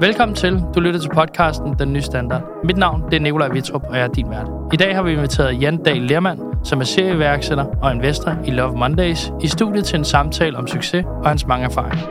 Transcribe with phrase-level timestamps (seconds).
[0.00, 0.62] Velkommen til.
[0.74, 2.42] Du lytter til podcasten Den Nye Standard.
[2.64, 4.46] Mit navn det er Nikolaj Vitrup, og jeg er din vært.
[4.72, 8.76] I dag har vi inviteret Jan Dahl Lermand, som er serieværksætter og investor i Love
[8.76, 12.06] Mondays, i studiet til en samtale om succes og hans mange erfaringer.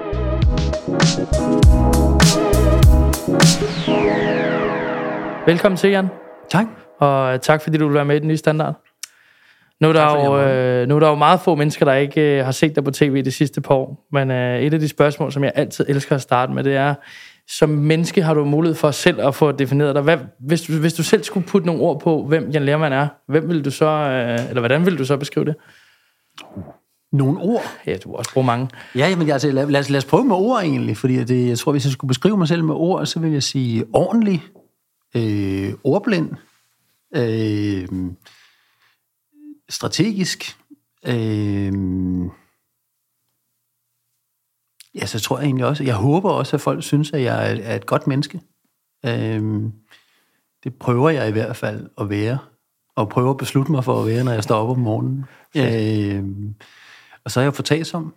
[5.46, 6.08] Velkommen til, Jan.
[6.50, 6.66] Tak.
[7.00, 8.76] Og tak, fordi du vil være med i Den Nye Standard.
[9.82, 12.39] Nu er, der Tak, jo, øh, nu er der jo meget få mennesker, der ikke
[12.39, 14.08] øh, har set dig på tv de sidste par år.
[14.11, 16.94] Men øh, et af de spørgsmål, som jeg altid elsker at starte med, det er,
[17.50, 20.04] som menneske har du mulighed for selv at få defineret dig.
[20.04, 23.07] Hvad, hvis, du, hvis du selv skulle putte nogle ord på, hvem Jan Lerman er,
[23.28, 25.55] hvem vil du så, øh, eller hvordan vil du så beskrive det?
[27.11, 27.64] Nogle ord.
[27.86, 28.69] Ja, du også brugt mange.
[28.96, 31.57] Ja, men altså, lad, lad, os, lad os prøve med ord egentlig, fordi det, jeg
[31.57, 34.44] tror, hvis jeg skulle beskrive mig selv med ord, så vil jeg sige ordentlig,
[35.16, 36.30] øh, ordblind,
[37.16, 37.88] øh,
[39.69, 40.58] strategisk,
[41.05, 41.73] øh,
[44.98, 47.76] ja, så tror jeg egentlig også, jeg håber også, at folk synes, at jeg er,
[47.76, 48.42] et godt menneske.
[49.06, 49.64] Øh,
[50.64, 52.38] det prøver jeg i hvert fald at være,
[52.95, 55.25] og prøver at beslutte mig for at være, når jeg står op om morgenen.
[55.58, 56.23] Øh,
[57.23, 58.14] og så er jeg fortagsom.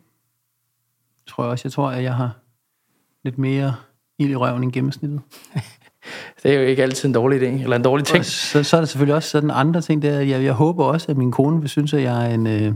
[1.26, 1.62] Tror jeg også.
[1.64, 2.38] Jeg tror, at jeg har
[3.24, 3.74] lidt mere
[4.18, 5.20] ild i røven end gennemsnittet.
[6.42, 8.18] Det er jo ikke altid en dårlig idé, eller en dårlig ting.
[8.18, 10.20] Og så, så er der selvfølgelig også sådan andre ting der.
[10.20, 12.74] Jeg, jeg håber også, at min kone vil synes, at jeg er en, øh,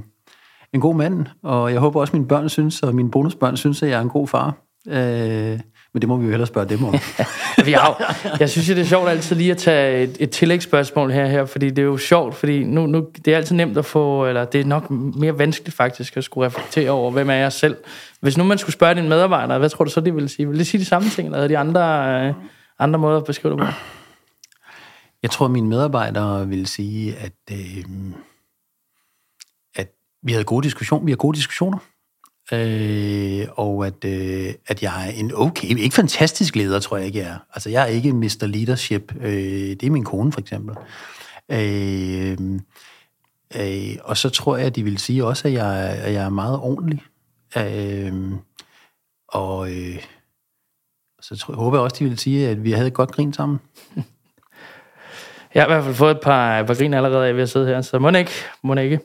[0.75, 1.27] en god mand.
[1.43, 4.03] Og jeg håber også, at mine børn synes, og mine bonusbørn synes, at jeg er
[4.03, 4.55] en god far.
[4.89, 5.61] Øh,
[5.95, 6.95] men det må vi jo hellere spørge dem om.
[7.65, 11.27] Vi har, jeg synes det er sjovt altid lige at tage et, et tillægsspørgsmål her,
[11.27, 14.27] her, fordi det er jo sjovt, fordi nu, nu, det er altid nemt at få,
[14.27, 17.77] eller det er nok mere vanskeligt faktisk at skulle reflektere over, hvem er jeg selv.
[18.21, 20.49] Hvis nu man skulle spørge dine medarbejdere, hvad tror du så, de ville sige?
[20.49, 22.35] Vil de sige de samme ting, eller er de andre, øh,
[22.79, 23.73] andre måder at beskrive det på?
[25.23, 27.87] Jeg tror, mine medarbejdere vil sige, at, øh, at
[30.25, 31.05] vi havde gode diskussioner.
[31.05, 31.79] Vi har gode diskussioner.
[32.53, 37.19] Øh, og at, øh, at jeg er en okay, ikke fantastisk leder, tror jeg ikke,
[37.19, 37.39] jeg er.
[37.55, 38.47] Altså, jeg er ikke Mr.
[38.47, 39.15] Leadership.
[39.21, 40.77] Øh, det er min kone, for eksempel.
[41.49, 42.39] Øh,
[43.57, 46.29] øh, og så tror jeg, at de vil sige også, at jeg, at jeg er
[46.29, 47.03] meget ordentlig.
[47.57, 48.33] Øh,
[49.29, 50.03] og øh,
[51.21, 53.61] så tror, håber jeg også, de vil sige, at vi havde et godt grin sammen.
[55.55, 57.67] Jeg har i hvert fald fået et par, par grin allerede af ved at sidde
[57.67, 58.31] her, så må ikke,
[58.63, 59.01] må ikke.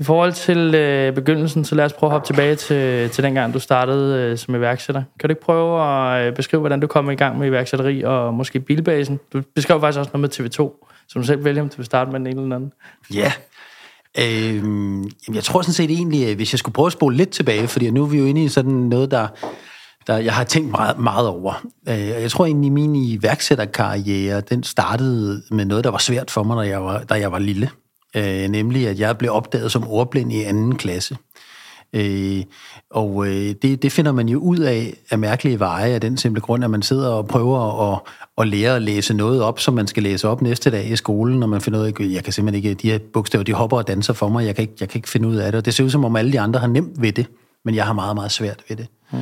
[0.00, 3.54] I forhold til øh, begyndelsen, så lad os prøve at hoppe tilbage til, til dengang,
[3.54, 5.02] du startede øh, som iværksætter.
[5.20, 8.34] Kan du ikke prøve at øh, beskrive, hvordan du kom i gang med iværksætteri og
[8.34, 9.20] måske bilbasen?
[9.32, 12.10] Du beskrev faktisk også noget med TV2, som du selv vælger, om du vil starte
[12.10, 12.72] med den ene eller den anden.
[13.14, 13.32] Ja.
[14.18, 15.04] Øhm,
[15.34, 18.02] jeg tror sådan set egentlig, hvis jeg skulle prøve at spole lidt tilbage, fordi nu
[18.02, 19.26] er vi jo inde i sådan noget, der,
[20.06, 21.66] der jeg har tænkt meget, meget over.
[21.88, 26.42] Øh, og jeg tror egentlig, min iværksætterkarriere, den startede med noget, der var svært for
[26.42, 27.70] mig, da jeg var, da jeg var lille.
[28.16, 31.16] Øh, nemlig, at jeg blev opdaget som ordblind i anden klasse.
[31.92, 32.42] Øh,
[32.90, 36.40] og øh, det, det finder man jo ud af af mærkelige veje, af den simple
[36.40, 38.00] grund, at man sidder og prøver at,
[38.38, 41.42] at lære at læse noget op, som man skal læse op næste dag i skolen,
[41.42, 43.76] og man finder ud af, at jeg kan simpelthen ikke, de her bogstaver, de hopper
[43.76, 45.58] og danser for mig, jeg kan ikke, jeg kan ikke finde ud af det.
[45.58, 47.26] Og det ser ud som om alle de andre har nemt ved det,
[47.64, 48.86] men jeg har meget, meget svært ved det.
[49.12, 49.18] Mm.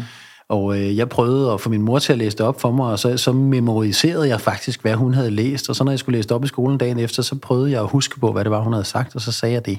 [0.49, 2.93] Og øh, jeg prøvede at få min mor til at læse det op for mig,
[2.93, 5.69] og så, så memoriserede jeg faktisk, hvad hun havde læst.
[5.69, 7.81] Og så når jeg skulle læse det op i skolen dagen efter, så prøvede jeg
[7.81, 9.79] at huske på, hvad det var, hun havde sagt, og så sagde jeg det.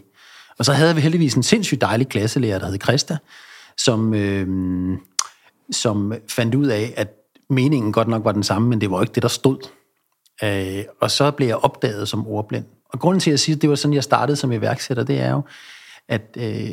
[0.59, 3.17] Og så havde vi heldigvis en sindssygt dejlig klasselærer, der hed Christa,
[3.77, 4.47] som, øh,
[5.71, 7.07] som fandt ud af, at
[7.49, 9.57] meningen godt nok var den samme, men det var ikke det, der stod.
[10.43, 12.65] Øh, og så blev jeg opdaget som ordblind.
[12.93, 15.19] Og grunden til, at jeg siger, at det var sådan, jeg startede som iværksætter, det
[15.19, 15.41] er jo,
[16.09, 16.69] at øh,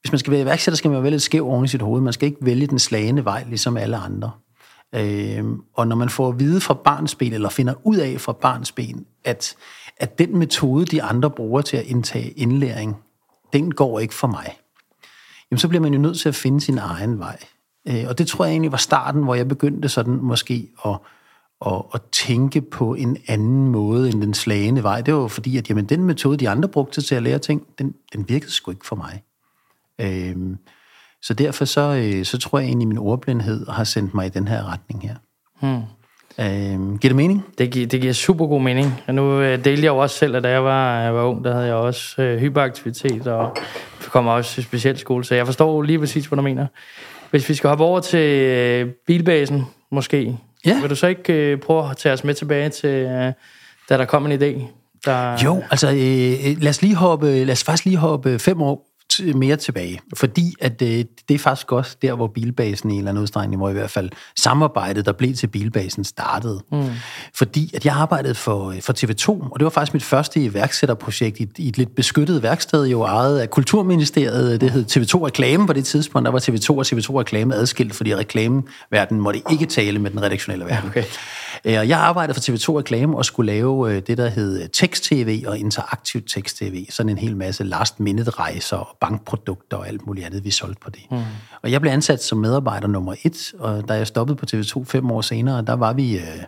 [0.00, 2.00] hvis man skal være iværksætter, skal man vælge et skæv oven i sit hoved.
[2.00, 4.30] Man skal ikke vælge den slagende vej, ligesom alle andre.
[4.94, 5.44] Øh,
[5.74, 9.56] og når man får at vide fra barnsben, eller finder ud af fra barnsben, at,
[9.96, 12.96] at den metode, de andre bruger til at indtage indlæring,
[13.52, 14.56] den går ikke for mig,
[15.50, 17.38] jamen så bliver man jo nødt til at finde sin egen vej.
[17.88, 20.98] Øh, og det tror jeg egentlig var starten, hvor jeg begyndte sådan måske at,
[21.66, 25.00] at, at tænke på en anden måde end den slagende vej.
[25.00, 27.66] Det var jo fordi, at jamen, den metode, de andre brugte til at lære ting,
[27.78, 29.22] den, den virkede sgu ikke for mig.
[30.00, 30.56] Øhm,
[31.22, 34.48] så derfor så, øh, så tror jeg egentlig, min ordblindhed har sendt mig i den
[34.48, 35.14] her retning her.
[35.60, 35.82] Hmm.
[36.40, 37.44] Øhm, giver det mening?
[37.58, 38.94] Det, gi- det giver super god mening.
[39.06, 41.44] Og nu øh, delte jeg jo også selv, at da jeg var, jeg var ung,
[41.44, 43.56] der havde jeg også øh, hyperaktivitet, og
[44.00, 46.66] kom også i specialskole, så jeg forstår lige præcis, hvad du mener.
[47.30, 50.80] Hvis vi skal hoppe over til øh, bilbasen, måske, Ja.
[50.80, 53.32] vil du så ikke øh, prøve at tage os med tilbage til, øh,
[53.88, 54.62] da der kom en idé?
[55.04, 58.87] Der, Jo, altså øh, lad os lige hoppe, lad os faktisk lige hoppe fem år
[59.20, 63.10] mere tilbage, fordi at øh, det er faktisk også der, hvor Bilbasen i en eller
[63.10, 66.60] anden udstrækning, hvor i hvert fald samarbejdet, der blev til Bilbasen, startede.
[66.72, 66.84] Mm.
[67.34, 71.48] Fordi at jeg arbejdede for, for TV2, og det var faktisk mit første iværksætterprojekt i,
[71.56, 74.60] i et lidt beskyttet værksted, jo ejet af Kulturministeriet.
[74.60, 76.26] Det hed TV2 Reklame på det tidspunkt.
[76.26, 80.64] Der var TV2 og TV2 Reklame adskilt, fordi reklameverdenen måtte ikke tale med den redaktionelle
[80.64, 80.90] verden.
[80.90, 81.04] Okay.
[81.64, 85.58] Øh, jeg arbejdede for TV2 Reklame og skulle lave øh, det, der hed tekst-tv og
[85.58, 86.86] interaktiv tekst-tv.
[86.90, 90.80] Sådan en hel masse last minute rejser og bankprodukter og alt muligt andet, vi solgte
[90.80, 91.00] på det.
[91.10, 91.18] Mm.
[91.62, 95.10] Og jeg blev ansat som medarbejder nummer et, og da jeg stoppede på TV2 fem
[95.10, 96.42] år senere, der var vi, øh,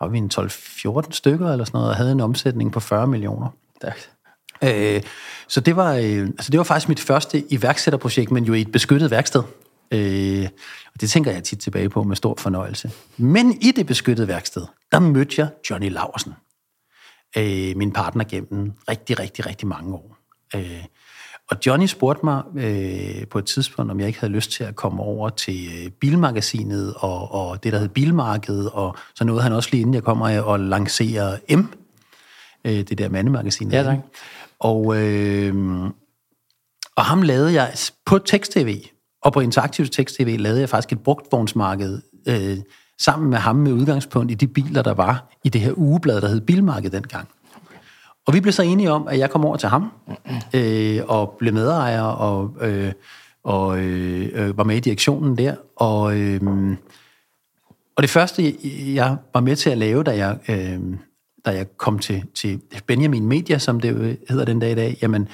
[0.00, 3.48] var vi en 12-14 stykker eller sådan noget, og havde en omsætning på 40 millioner.
[4.62, 5.02] Øh,
[5.48, 8.72] så det var, øh, altså det var faktisk mit første iværksætterprojekt, men jo i et
[8.72, 9.42] beskyttet værksted.
[9.92, 10.48] Øh,
[10.94, 12.90] og det tænker jeg tit tilbage på med stor fornøjelse.
[13.16, 14.62] Men i det beskyttede værksted,
[14.92, 16.32] der mødte jeg Johnny Laversen,
[17.36, 20.18] øh, min partner gennem rigtig, rigtig, rigtig mange år.
[20.54, 20.84] Øh,
[21.50, 24.76] og Johnny spurgte mig øh, på et tidspunkt, om jeg ikke havde lyst til at
[24.76, 29.52] komme over til øh, Bilmagasinet og, og det, der hed Bilmarkedet, og så nåede han
[29.52, 31.60] også lige inden jeg kommer og lancerer M,
[32.64, 33.70] øh, det der mandemagasin.
[33.70, 33.98] Ja, tak.
[34.58, 35.84] Og, øh,
[36.96, 37.74] og ham lavede jeg
[38.06, 38.82] på tekst-tv,
[39.28, 42.58] og på Interaktiv Tekst-TV lavede jeg faktisk et brugtvognsmarked øh,
[42.98, 46.28] sammen med ham med udgangspunkt i de biler, der var i det her ugeblad, der
[46.28, 47.28] hed Bilmarked dengang.
[48.26, 49.92] Og vi blev så enige om, at jeg kom over til ham
[50.54, 52.92] øh, og blev medejer og, øh,
[53.44, 55.54] og øh, øh, var med i direktionen der.
[55.76, 56.40] Og, øh,
[57.96, 58.54] og det første,
[58.94, 60.80] jeg var med til at lave, da jeg, øh,
[61.44, 65.28] da jeg kom til, til Benjamin Media, som det hedder den dag i dag, jamen,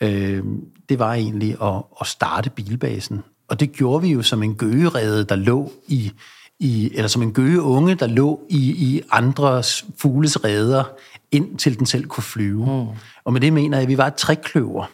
[0.00, 0.44] øh,
[0.88, 3.22] det var egentlig at, at starte bilbasen.
[3.48, 6.12] Og det gjorde vi jo som en gøgerede, der lå i,
[6.60, 10.84] i eller som en gøgeunge, der lå i, i andres fugles redder,
[11.32, 12.66] indtil den selv kunne flyve.
[12.66, 12.96] Mm.
[13.24, 14.90] Og med det mener jeg, at vi var et trækløver.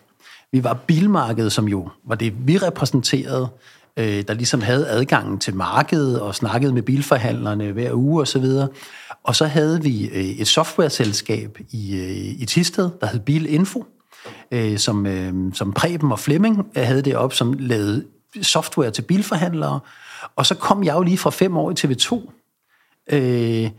[0.53, 3.49] Vi var bilmarkedet, som jo var det, vi repræsenterede,
[3.97, 8.37] øh, der ligesom havde adgangen til markedet og snakkede med bilforhandlerne hver uge osv.
[8.37, 8.67] Og, så
[9.25, 13.85] og så havde vi øh, et softwareselskab i, øh, i Tisted, der hed Bilinfo,
[14.53, 18.05] øh, som, øh, som Preben og Flemming havde det op, som lavede
[18.43, 19.81] software til bilforhandlere.
[20.37, 22.31] Og så kom jeg jo lige fra fem år i TV2.
[23.13, 23.71] Øh,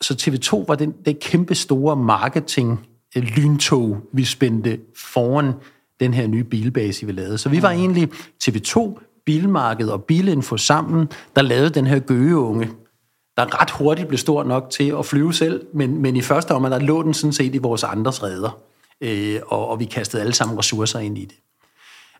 [0.00, 5.52] så TV2 var den, det kæmpe store marketing lyntog, vi spændte foran
[6.00, 7.38] den her nye bilbase, vi lavede.
[7.38, 8.08] Så vi var egentlig
[8.44, 12.70] TV2, Bilmarked og Bilinfo sammen, der lavede den her gøgeunge,
[13.36, 16.72] der ret hurtigt blev stor nok til at flyve selv, men, men i første omgang,
[16.72, 18.60] der lå den sådan set i vores andres redder
[19.00, 21.36] øh, og, og vi kastede alle sammen ressourcer ind i det.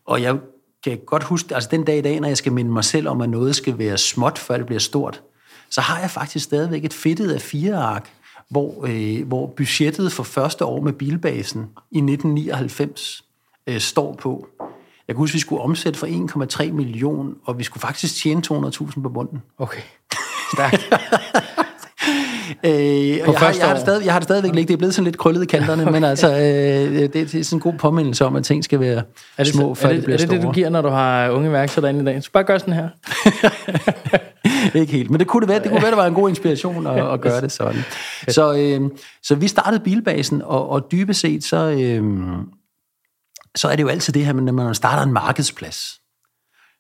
[0.05, 0.39] Og jeg
[0.85, 3.21] kan godt huske, altså den dag i dag, når jeg skal minde mig selv om,
[3.21, 5.23] at noget skal være småt, før det bliver stort,
[5.71, 8.11] så har jeg faktisk stadigvæk et fedtet af fire ark,
[8.51, 11.61] hvor, øh, hvor budgettet for første år med bilbasen
[11.91, 13.25] i 1999
[13.67, 14.49] øh, står på.
[15.09, 16.07] Jeg kan huske, at vi skulle omsætte for
[16.67, 19.43] 1,3 millioner, og vi skulle faktisk tjene 200.000 på bunden.
[19.59, 19.83] Okay.
[20.55, 20.93] Stærkt.
[22.65, 24.69] Øh, jeg, har, jeg, har det stadig, jeg har det stadigvæk ikke.
[24.69, 25.93] Det er blevet sådan lidt krøllet i kanterne, okay.
[25.97, 29.03] men altså, øh, det, det er sådan en god påmindelse om, at ting skal være
[29.39, 30.37] er det, små, før er det, det bliver Er det store.
[30.37, 32.23] det, du giver, når du har unge værksætter inde i dag?
[32.23, 32.89] Så bare gør sådan her.
[34.81, 36.87] ikke helt, men det kunne det være, det kunne være, det var en god inspiration
[36.87, 37.85] at, at gøre det sådan.
[38.29, 38.91] Så, øh,
[39.23, 42.03] så vi startede Bilbasen, og, og dybest set, så, øh,
[43.57, 46.01] så er det jo altid det her, når man starter en markedsplads,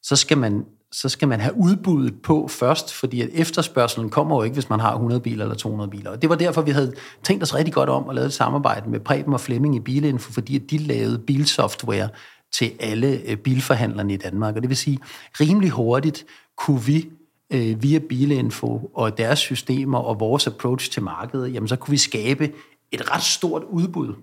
[0.02, 4.42] så skal man så skal man have udbuddet på først, fordi at efterspørgselen kommer jo
[4.42, 6.10] ikke, hvis man har 100 biler eller 200 biler.
[6.10, 6.92] Og det var derfor, vi havde
[7.22, 10.32] tænkt os rigtig godt om at lave et samarbejde med Preben og Flemming i Bilinfo,
[10.32, 12.08] fordi at de lavede bilsoftware
[12.52, 14.56] til alle øh, bilforhandlerne i Danmark.
[14.56, 14.98] Og det vil sige,
[15.40, 16.26] rimelig hurtigt
[16.56, 17.08] kunne vi
[17.52, 21.98] øh, via Bilinfo og deres systemer og vores approach til markedet, jamen så kunne vi
[21.98, 22.52] skabe
[22.92, 24.14] et ret stort udbud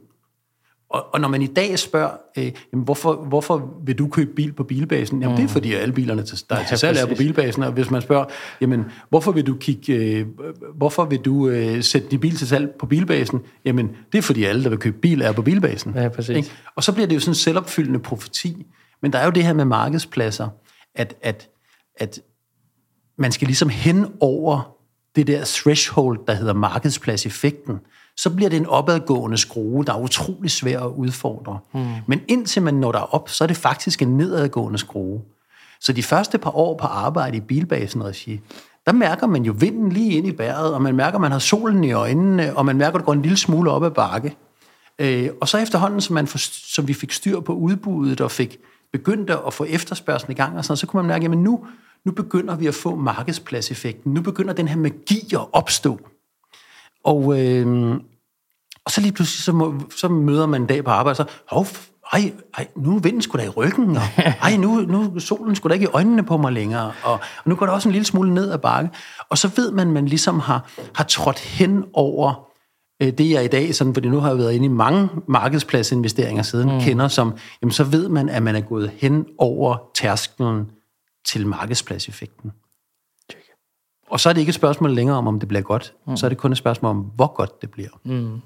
[0.96, 4.54] og, og når man i dag spørger, øh, jamen hvorfor, hvorfor vil du købe bil
[4.54, 5.22] på bilbasen?
[5.22, 5.38] Jamen mm.
[5.38, 7.64] det er fordi alle bilerne, til, der er til salg er på bilbasen.
[7.64, 8.26] Og hvis man spørger,
[8.62, 10.26] jamen hvorfor vil du kigge, øh,
[10.76, 13.42] hvorfor vil du øh, sætte din bil til salg på bilbasen?
[13.66, 15.94] Jamen det er fordi alle, der vil købe bil, er på bilbasen.
[15.96, 16.36] Ja, præcis.
[16.36, 16.52] Ikke?
[16.76, 18.66] Og så bliver det jo sådan en selvopfyldende profeti.
[19.02, 20.48] Men der er jo det her med markedspladser,
[20.96, 21.50] at, at,
[21.98, 22.20] at
[23.18, 24.76] man skal ligesom hen over
[25.16, 27.80] det der threshold, der hedder markedspladseffekten
[28.18, 31.60] så bliver det en opadgående skrue, der er utrolig svær at udfordre.
[31.74, 31.86] Mm.
[32.08, 35.22] Men indtil man når derop, så er det faktisk en nedadgående skrue.
[35.82, 38.40] Så de første par år på arbejde i bilbasen-regi,
[38.86, 41.40] der mærker man jo vinden lige ind i bæret, og man mærker, at man har
[41.40, 44.36] solen i øjnene, og man mærker, at det går en lille smule op ad bakke.
[45.00, 46.38] Øh, og så efterhånden, som, man for,
[46.74, 48.60] som vi fik styr på udbuddet og fik
[48.92, 51.66] begyndt at få efterspørgselen i gang, og sådan, så kunne man mærke, at nu,
[52.06, 54.14] nu begynder vi at få markedspladseffekten.
[54.14, 56.00] Nu begynder den her magi at opstå.
[57.06, 57.96] Og, øh,
[58.86, 61.68] og så lige pludselig, så, må, så møder man en dag på arbejde, så, hov,
[62.14, 65.70] ej, ej, nu er vinden sgu da i ryggen, og ej, nu, nu solen sgu
[65.70, 68.06] da ikke i øjnene på mig længere, og, og nu går der også en lille
[68.06, 68.90] smule ned ad bakke.
[69.30, 72.48] Og så ved man, at man ligesom har, har trådt hen over
[73.02, 76.44] øh, det, jeg i dag, sådan, fordi nu har jeg været inde i mange markedspladsinvesteringer
[76.44, 76.80] siden, mm.
[76.80, 80.66] kender som, jamen så ved man, at man er gået hen over tærsklen
[81.26, 82.52] til markedspladseffekten.
[84.10, 85.94] Og så er det ikke et spørgsmål længere om, om det bliver godt.
[86.08, 86.18] Mm.
[86.18, 87.90] Så er det kun et spørgsmål om, hvor godt det bliver.
[88.04, 88.42] Mm.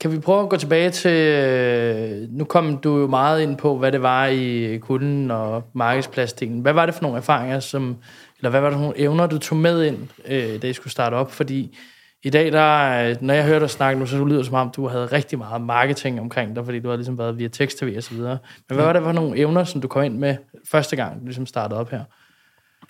[0.00, 2.28] Kan vi prøve at gå tilbage til...
[2.30, 6.60] Nu kom du jo meget ind på, hvad det var i kunden og markedspladsdelen.
[6.60, 7.96] Hvad var det for nogle erfaringer, som,
[8.38, 10.92] eller hvad var det for nogle evner, du tog med ind, øh, da I skulle
[10.92, 11.32] starte op?
[11.32, 11.78] Fordi
[12.24, 14.88] i dag, der, når jeg hører dig snakke nu, så lyder det som om, du
[14.88, 18.14] havde rigtig meget marketing omkring dig, fordi du har ligesom været via tekst-tv og så
[18.14, 18.38] videre.
[18.68, 20.36] Men hvad var det for nogle evner, som du kom ind med
[20.70, 22.04] første gang, du ligesom startede op her?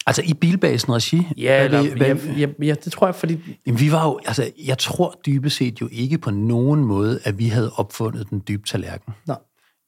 [0.06, 1.26] Altså i bilbasen regi?
[1.36, 3.38] Ja, er eller, det- hvad- ja, ja, ja, det tror jeg, fordi...
[3.66, 7.38] Jamen, vi var jo, altså, jeg tror dybest set jo ikke på nogen måde, at
[7.38, 9.14] vi havde opfundet den dybe tallerken.
[9.26, 9.34] Nå.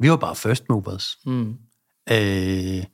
[0.01, 1.19] Vi var bare first movers.
[1.27, 1.55] Mm.
[2.11, 2.85] Øh,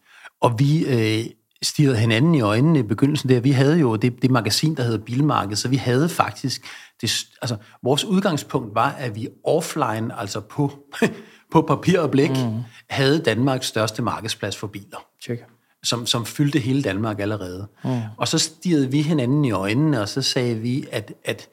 [0.41, 1.25] og vi øh,
[1.62, 3.41] stirrede hinanden i øjnene i begyndelsen der.
[3.41, 6.67] Vi havde jo det, det magasin, der hedder Bilmarked, så vi havde faktisk...
[7.00, 7.12] Det,
[7.43, 10.73] altså, vores udgangspunkt var, at vi offline, altså på,
[11.53, 12.61] på papir og blæk, mm.
[12.91, 15.45] havde Danmarks største markedsplads for biler Check.
[15.82, 17.68] Som, som fyldte hele Danmark allerede.
[17.84, 18.00] Mm.
[18.16, 21.49] Og så stirrede vi hinanden i øjnene, og så sagde vi, at, at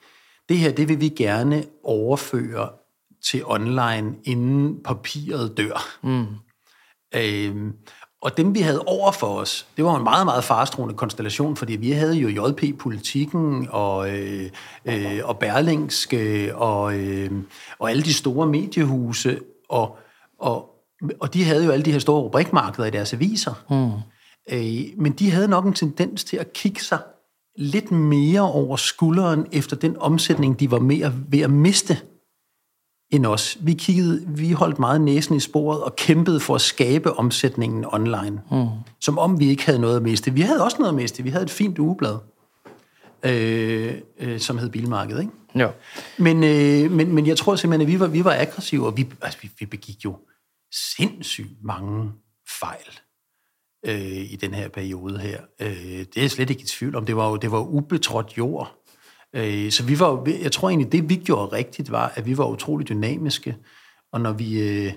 [0.49, 2.69] det her, det vil vi gerne overføre
[3.31, 5.87] til online, inden papiret dør.
[6.03, 6.25] Mm.
[7.15, 7.73] Øhm,
[8.21, 11.75] og dem, vi havde over for os, det var en meget, meget farestrående konstellation, fordi
[11.75, 14.49] vi havde jo JP-politikken og, øh,
[14.85, 17.31] øh, og Berlingske og, øh,
[17.79, 19.97] og alle de store mediehuse, og,
[20.39, 20.69] og,
[21.19, 23.53] og de havde jo alle de her store rubrikmarkeder i deres aviser.
[23.69, 24.01] Mm.
[24.51, 26.99] Øh, men de havde nok en tendens til at kigge sig
[27.57, 31.97] lidt mere over skulderen efter den omsætning, de var mere ved at miste
[33.09, 33.57] end os.
[33.61, 38.41] Vi kiggede, vi holdt meget næsen i sporet og kæmpede for at skabe omsætningen online.
[38.51, 38.67] Mm.
[39.01, 40.33] Som om vi ikke havde noget at miste.
[40.33, 41.23] Vi havde også noget at miste.
[41.23, 42.17] Vi havde et fint ugeblad,
[43.23, 45.33] øh, øh, som hed Bilmarkedet, ikke?
[45.55, 45.71] Jo.
[46.17, 49.07] Men, øh, men, men jeg tror simpelthen, at vi var, vi var aggressive, og vi,
[49.21, 50.17] altså, vi, vi begik jo
[50.71, 52.11] sindssygt mange
[52.59, 52.99] fejl
[53.87, 55.37] øh, i den her periode her.
[55.59, 57.05] Øh, det er jeg slet ikke i tvivl om.
[57.05, 58.75] Det var jo det var ubetrådt jord.
[59.33, 62.45] Øh, så vi var jeg tror egentlig, det vi gjorde rigtigt var, at vi var
[62.45, 63.57] utrolig dynamiske.
[64.13, 64.93] Og når vi, øh,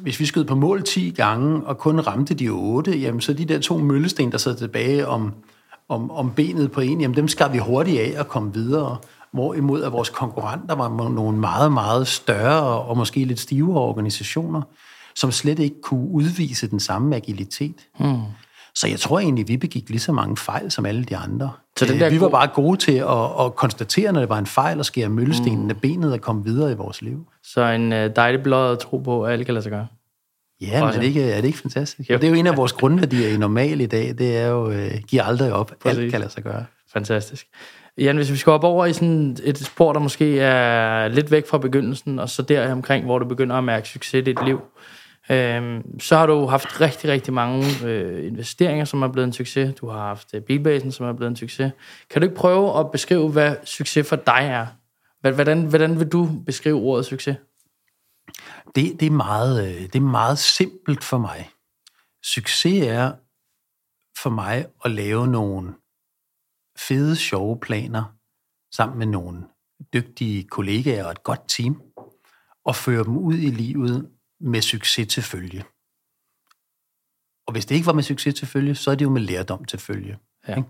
[0.00, 3.44] hvis vi skød på mål 10 gange, og kun ramte de 8, jamen så de
[3.44, 5.34] der to møllesten, der sad tilbage om,
[5.88, 8.96] om, om benet på en, jamen dem skar vi hurtigt af og kom videre.
[9.32, 14.62] Hvorimod at vores konkurrenter var nogle meget, meget større og måske lidt stivere organisationer,
[15.18, 17.88] som slet ikke kunne udvise den samme agilitet.
[17.98, 18.20] Hmm.
[18.74, 21.50] Så jeg tror egentlig, vi begik lige så mange fejl som alle de andre.
[21.78, 24.38] Så den Øh, der vi var bare gode til at, at konstatere, når det var
[24.38, 27.26] en fejl, og skære møllestenen af benet og komme videre i vores liv.
[27.42, 29.86] Så en øh, dejlig blod at tro på, at alle kan lade sig gøre.
[30.60, 32.10] Ja, men er det ikke, er det ikke fantastisk?
[32.10, 32.14] Jo.
[32.14, 32.18] Jo.
[32.18, 34.90] Det er jo en af vores grundværdier i normal i dag, det er jo, øh,
[35.08, 35.98] giv aldrig op, Præcis.
[35.98, 36.64] alt kan lade sig gøre.
[36.92, 37.46] Fantastisk.
[37.98, 41.48] Jan, hvis vi skal op over i sådan et spor, der måske er lidt væk
[41.48, 44.60] fra begyndelsen, og så der omkring, hvor du begynder at mærke succes i dit liv,
[45.30, 49.74] øhm, så har du haft rigtig, rigtig mange øh, investeringer, som er blevet en succes.
[49.74, 51.72] Du har haft øh, bilbasen, som er blevet en succes.
[52.10, 54.66] Kan du ikke prøve at beskrive, hvad succes for dig er?
[55.20, 57.36] Hvordan, hvordan vil du beskrive ordet succes?
[58.74, 61.50] Det, det, er meget, øh, det er meget simpelt for mig.
[62.22, 63.12] Succes er
[64.22, 65.74] for mig at lave nogle
[66.78, 68.04] fede, sjove planer
[68.74, 69.44] sammen med nogle
[69.92, 71.82] dygtige kollegaer og et godt team,
[72.64, 75.64] og føre dem ud i livet med succes til følge.
[77.46, 79.64] Og hvis det ikke var med succes til følge, så er det jo med lærdom
[79.64, 80.18] til følge.
[80.48, 80.56] Ja.
[80.56, 80.68] Ikke?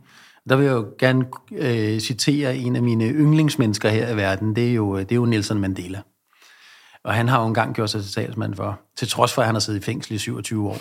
[0.49, 4.57] Der vil jeg jo gerne øh, citere en af mine yndlingsmennesker her i verden.
[4.57, 6.03] Det er jo, det er jo Nelson Mandela.
[7.05, 9.55] Og han har jo engang gjort sig til talsmand for, til trods for, at han
[9.55, 10.79] har siddet i fængsel i 27 år,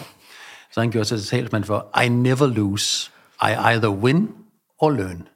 [0.71, 3.11] så han gjort sig til talsmand for, I never lose.
[3.41, 4.29] I either win
[4.79, 5.27] or learn.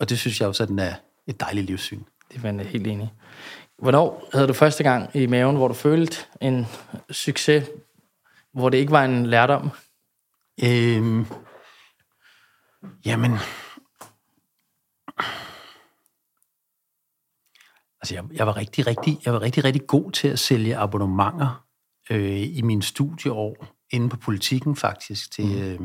[0.00, 0.94] Og det synes jeg jo sådan er
[1.26, 2.02] et dejligt livssyn.
[2.32, 3.08] Det er jeg helt enig i.
[3.78, 6.66] Hvornår havde du første gang i maven, hvor du følte en
[7.10, 7.68] succes,
[8.52, 9.70] hvor det ikke var en lærdom?
[10.64, 11.26] Øhm,
[13.04, 13.32] jamen...
[18.00, 21.66] Altså, jeg, jeg, var rigtig, rigtig, jeg var rigtig, rigtig god til at sælge abonnementer
[22.10, 25.80] øh, i mine studieår inde på politikken faktisk til øh,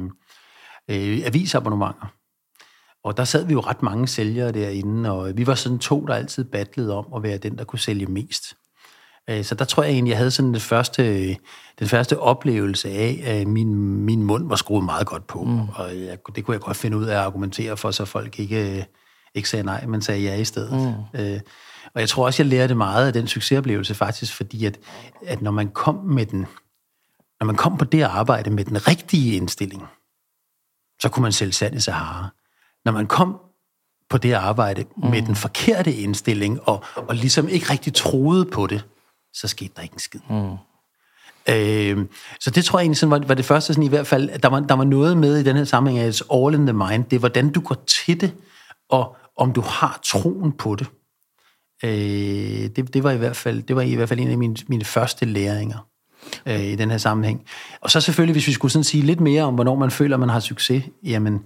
[0.88, 2.21] øh, avisabonnementer.
[3.04, 6.14] Og der sad vi jo ret mange sælgere derinde, og vi var sådan to, der
[6.14, 8.56] altid battlede om at være den, der kunne sælge mest.
[9.30, 11.28] Øh, Så der tror jeg egentlig, jeg havde sådan den første,
[11.80, 15.44] den første oplevelse af, at min, min mund var skruet meget godt på.
[15.44, 15.70] Mm.
[15.70, 18.88] Og jeg, det kunne jeg godt finde ud af at argumentere for, så folk ikke,
[19.36, 20.96] ikke sagde nej, men sagde ja i stedet.
[21.14, 21.20] Mm.
[21.20, 21.40] Øh,
[21.94, 24.80] Og jeg tror også, jeg lærte meget af den succesoplevelse faktisk, fordi at,
[25.26, 26.40] at når man kom med den,
[27.40, 29.84] når man kom på det arbejde med den rigtige indstilling,
[31.02, 32.30] så kunne man sælge sand i Sahara.
[32.86, 33.38] Når man kom
[34.10, 35.10] på det arbejde mm.
[35.10, 38.86] med den forkerte indstilling, og, og ligesom ikke rigtig troede på det,
[39.34, 40.20] så skete der ikke en skid.
[40.30, 40.58] Mm.
[41.50, 42.06] Øh,
[42.40, 44.50] så det tror jeg egentlig sådan var, var det første sådan i hvert fald, der
[44.50, 47.04] var, der var noget med i den her sammenhæng af it's all in the mind.
[47.04, 48.34] Det er, hvordan du går til det,
[48.90, 50.88] og om du har troen på det.
[51.84, 54.56] Øh, det, det var i hvert fald det var i hvert fald en af mine,
[54.68, 55.88] mine første læringer
[56.46, 57.46] øh, i den her sammenhæng.
[57.82, 60.30] Og så selvfølgelig, hvis vi skulle sådan sige lidt mere om, hvornår man føler, man
[60.30, 61.44] har succes, jamen,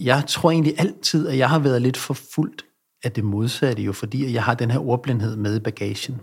[0.00, 2.64] jeg tror egentlig altid, at jeg har været lidt forfulgt
[3.04, 6.20] af det modsatte, jo, fordi jeg har den her ordblindhed med i bagagen.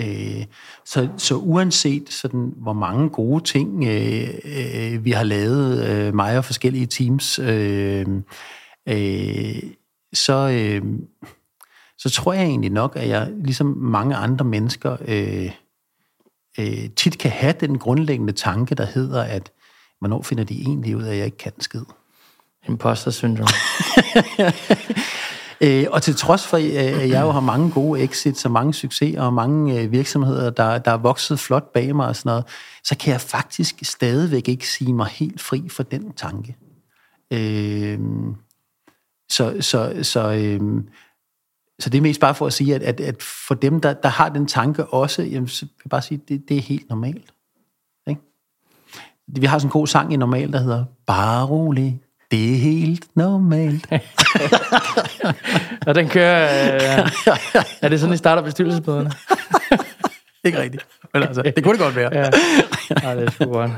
[0.00, 0.44] Øh,
[0.84, 6.38] så, så uanset sådan, hvor mange gode ting øh, øh, vi har lavet, øh, mig
[6.38, 8.06] og forskellige teams, øh,
[8.88, 9.62] øh,
[10.12, 10.82] så, øh,
[11.98, 15.50] så tror jeg egentlig nok, at jeg ligesom mange andre mennesker øh,
[16.58, 19.52] øh, tit kan have den grundlæggende tanke, der hedder, at
[19.98, 21.86] hvornår finder de egentlig ud af, at jeg ikke kan skide?
[22.68, 23.48] Imposter syndrome.
[25.60, 28.74] Øh, og til trods for, øh, at jeg jo har mange gode exits og mange
[28.74, 32.44] succeser og mange øh, virksomheder, der, der er vokset flot bag mig og sådan noget,
[32.84, 36.56] så kan jeg faktisk stadigvæk ikke sige mig helt fri for den tanke.
[37.32, 37.98] Øh,
[39.30, 40.60] så, så, så, øh,
[41.78, 44.08] så det er mest bare for at sige, at, at, at for dem, der, der
[44.08, 46.88] har den tanke også, jamen, så vil jeg bare sige, at det, det er helt
[46.88, 47.34] normalt.
[48.06, 48.20] Ikke?
[49.26, 53.04] Vi har sådan en god sang i normal, der hedder Bare rolig, det er helt
[53.14, 53.86] normalt.
[55.86, 56.74] og den kører...
[56.74, 56.80] Øh,
[57.82, 59.10] er det sådan, I starter bestyrelsesbøderne?
[60.44, 60.86] ikke rigtigt.
[61.14, 62.14] Men altså, det kunne det godt være.
[62.14, 62.30] ja.
[63.02, 63.70] ja, det er super godt.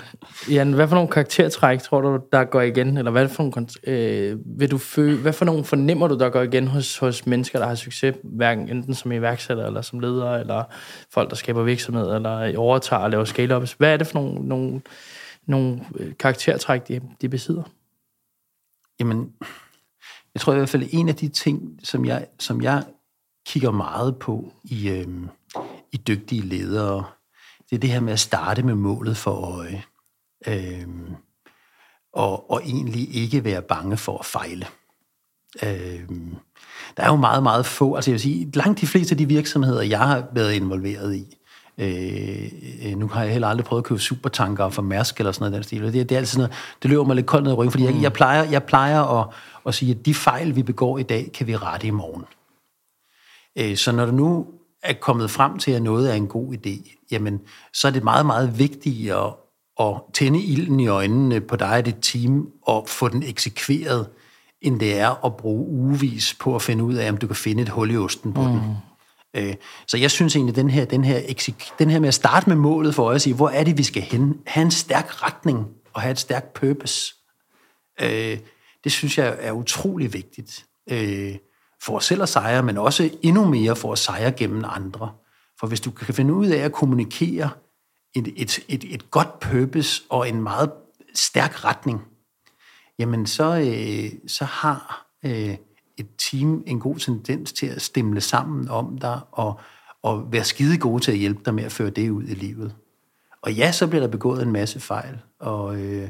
[0.50, 2.99] Jan, hvad for nogle karaktertræk tror du, der går igen?
[2.99, 6.42] Eller hvad for nogle, øh, vil du føle, hvad for nogle fornemmer du, der går
[6.42, 10.64] igen hos, hos mennesker, der har succes, hverken enten som iværksætter, eller som ledere, eller
[11.12, 13.75] folk, der skaber virksomhed, eller overtager og laver scale-ups?
[13.78, 14.80] Hvad er det for nogle, nogle,
[15.47, 17.62] nogle øh, karaktertræk, de, de besidder?
[19.00, 19.33] Jamen,
[20.35, 22.85] jeg tror i hvert fald, en af de ting, som jeg, som jeg
[23.47, 25.09] kigger meget på i, øh,
[25.92, 27.04] i dygtige ledere,
[27.71, 29.85] det er det her med at starte med målet for øje.
[30.46, 30.88] Øh,
[32.12, 34.66] og, og egentlig ikke være bange for at fejle.
[35.62, 36.09] Øh,
[36.96, 39.29] der er jo meget, meget få, altså jeg vil sige, langt de fleste af de
[39.29, 41.37] virksomheder, jeg har været involveret i,
[41.81, 45.55] Øh, nu har jeg heller aldrig prøvet at købe supertanker for Mærsk eller sådan noget
[45.55, 45.83] den stil.
[45.83, 47.85] Det, det er altid sådan noget, det løber mig lidt koldt ned i ryggen, fordi
[47.85, 48.03] jeg, mm.
[48.03, 49.27] jeg plejer, jeg plejer at,
[49.66, 52.25] at sige, at de fejl, vi begår i dag, kan vi rette i morgen.
[53.59, 54.47] Øh, så når du nu
[54.83, 57.40] er kommet frem til, at noget er en god idé, jamen,
[57.73, 59.33] så er det meget, meget vigtigt at,
[59.81, 64.07] at tænde ilden i øjnene på dig og dit team, og få den eksekveret,
[64.62, 67.62] end det er at bruge ugevis på at finde ud af, om du kan finde
[67.62, 68.49] et hul i osten på mm.
[68.49, 68.77] den.
[69.37, 69.55] Øh,
[69.87, 71.21] så jeg synes egentlig, den her, den, her,
[71.79, 74.03] den her med at starte med målet for at sige, hvor er det, vi skal
[74.03, 74.40] hen?
[74.47, 77.14] Have en stærk retning og have et stærkt purpose.
[78.01, 78.38] Øh,
[78.85, 80.66] det synes jeg er utrolig vigtigt.
[80.90, 81.37] Øh,
[81.83, 85.12] for os selv at sejre, men også endnu mere for at sejre gennem andre.
[85.61, 87.51] For hvis du kan finde ud af at kommunikere
[88.14, 90.71] et, et, et, et godt purpose og en meget
[91.14, 92.01] stærk retning,
[92.99, 95.57] jamen så, øh, så har øh,
[96.00, 99.60] et team en god tendens til at stemle sammen om dig, og,
[100.02, 102.74] og være skide gode til at hjælpe dig med at føre det ud i livet.
[103.42, 106.08] Og ja, så bliver der begået en masse fejl, og, øh,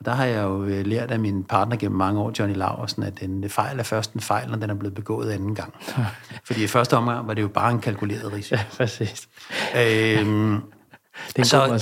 [0.00, 3.02] og der har jeg jo øh, lært af min partner gennem mange år, Johnny Laversen,
[3.02, 5.74] at en fejl er først en fejl, når den er blevet begået anden gang.
[6.46, 8.56] Fordi i første omgang var det jo bare en kalkuleret risiko.
[8.56, 9.28] Ja, præcis.
[9.76, 10.60] Øhm,
[11.28, 11.78] det er en så, god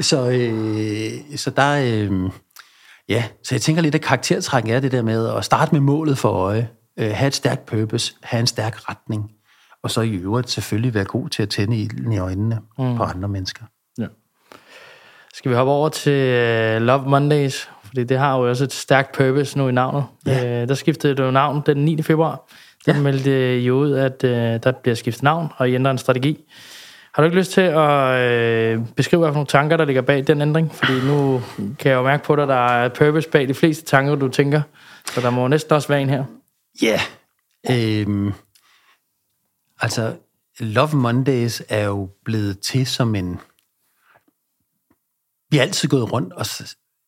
[0.00, 2.30] så, øh, så der, øh,
[3.08, 6.18] Ja, så jeg tænker lidt, at karaktertrækken er det der med at starte med målet
[6.18, 9.30] for øje, øh, have et stærkt purpose, have en stærk retning,
[9.82, 12.96] og så i øvrigt selvfølgelig være god til at tænde ilden i øjnene mm.
[12.96, 13.64] på andre mennesker.
[13.98, 14.06] Ja.
[15.34, 17.70] Skal vi hoppe over til uh, Love Mondays?
[17.84, 20.04] Fordi det har jo også et stærkt purpose nu i navnet.
[20.26, 20.62] Ja.
[20.62, 22.02] Uh, der skiftede du navn den 9.
[22.02, 22.50] februar.
[22.86, 23.00] Der ja.
[23.00, 26.44] meldte I ud, at uh, der bliver skiftet navn, og I ændrer en strategi.
[27.14, 30.40] Har du ikke lyst til at øh, beskrive, hvilke nogle tanker, der ligger bag den
[30.40, 30.74] ændring?
[30.74, 33.84] Fordi nu kan jeg jo mærke på dig, at der er purpose bag de fleste
[33.84, 34.62] tanker, du tænker.
[35.06, 36.24] Så der må næsten også være en her.
[36.82, 37.00] Ja.
[37.70, 38.00] Yeah.
[38.00, 38.32] Øhm,
[39.80, 40.16] altså,
[40.60, 43.40] Love Mondays er jo blevet til som en...
[45.50, 46.46] Vi har altid gået rundt, og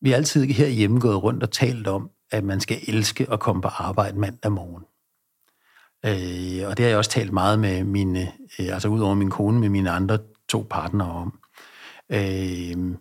[0.01, 3.61] vi har altid herhjemme gået rundt og talt om, at man skal elske at komme
[3.61, 4.83] på arbejde mandag morgen.
[6.07, 9.29] Øh, og det har jeg også talt meget med mine, øh, altså ud over min
[9.29, 10.17] kone, med mine andre
[10.49, 11.39] to partnere om.
[12.11, 12.95] Øh,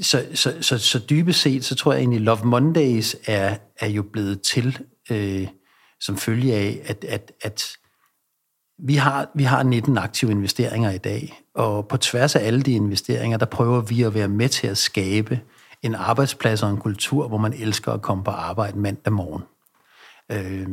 [0.00, 4.02] så, så, så, så dybest set, så tror jeg egentlig, Love Mondays er, er jo
[4.02, 4.78] blevet til
[5.10, 5.48] øh,
[6.00, 7.68] som følge af, at, at, at
[8.78, 12.72] vi har, vi har 19 aktive investeringer i dag, og på tværs af alle de
[12.72, 15.40] investeringer, der prøver vi at være med til at skabe
[15.82, 19.42] en arbejdsplads og en kultur, hvor man elsker at komme på arbejde mandag morgen.
[20.32, 20.68] Øh,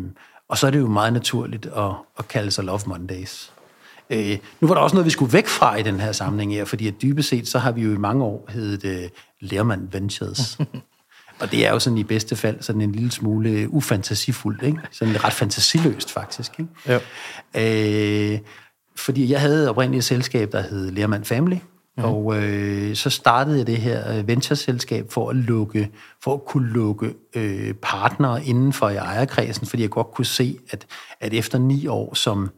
[0.50, 3.54] og så er det jo meget naturligt at, at kalde sig Love Mondays.
[4.10, 6.66] Øh, nu var der også noget, vi skulle væk fra i den her sammenhæng her,
[6.66, 10.58] fordi at dybest set, så har vi jo i mange år heddet øh, Lerman Ventures.
[11.42, 14.80] og det er jo sådan i bedste fald sådan en lille smule ufantasifuldt, ikke?
[14.92, 17.02] Sådan ret fantasiløst faktisk, ikke?
[17.56, 18.34] Ja.
[18.34, 18.40] Øh,
[18.96, 21.58] fordi jeg havde oprindeligt et selskab, der hed Lerman Family,
[21.98, 22.04] mm.
[22.04, 25.92] og øh, så startede jeg det her ventureselskab venture-selskab for at lukke,
[26.24, 30.60] for at kunne lukke øh, partnere inden for i ejerkredsen, fordi jeg godt kunne se,
[30.70, 30.88] at,
[31.20, 32.50] at efter ni år som,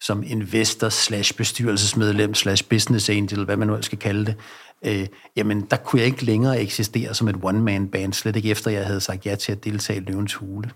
[0.00, 4.36] som investor slash bestyrelsesmedlem slash business angel, hvad man nu skal kalde det,
[4.84, 8.86] øh, jamen der kunne jeg ikke længere eksistere som et one-man-band, slet ikke efter jeg
[8.86, 10.70] havde sagt ja til at deltage i Løvens Hule.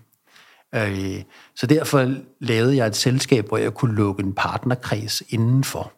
[0.75, 1.21] Øh,
[1.55, 5.93] så derfor lavede jeg et selskab, hvor jeg kunne lukke en partnerkreds indenfor.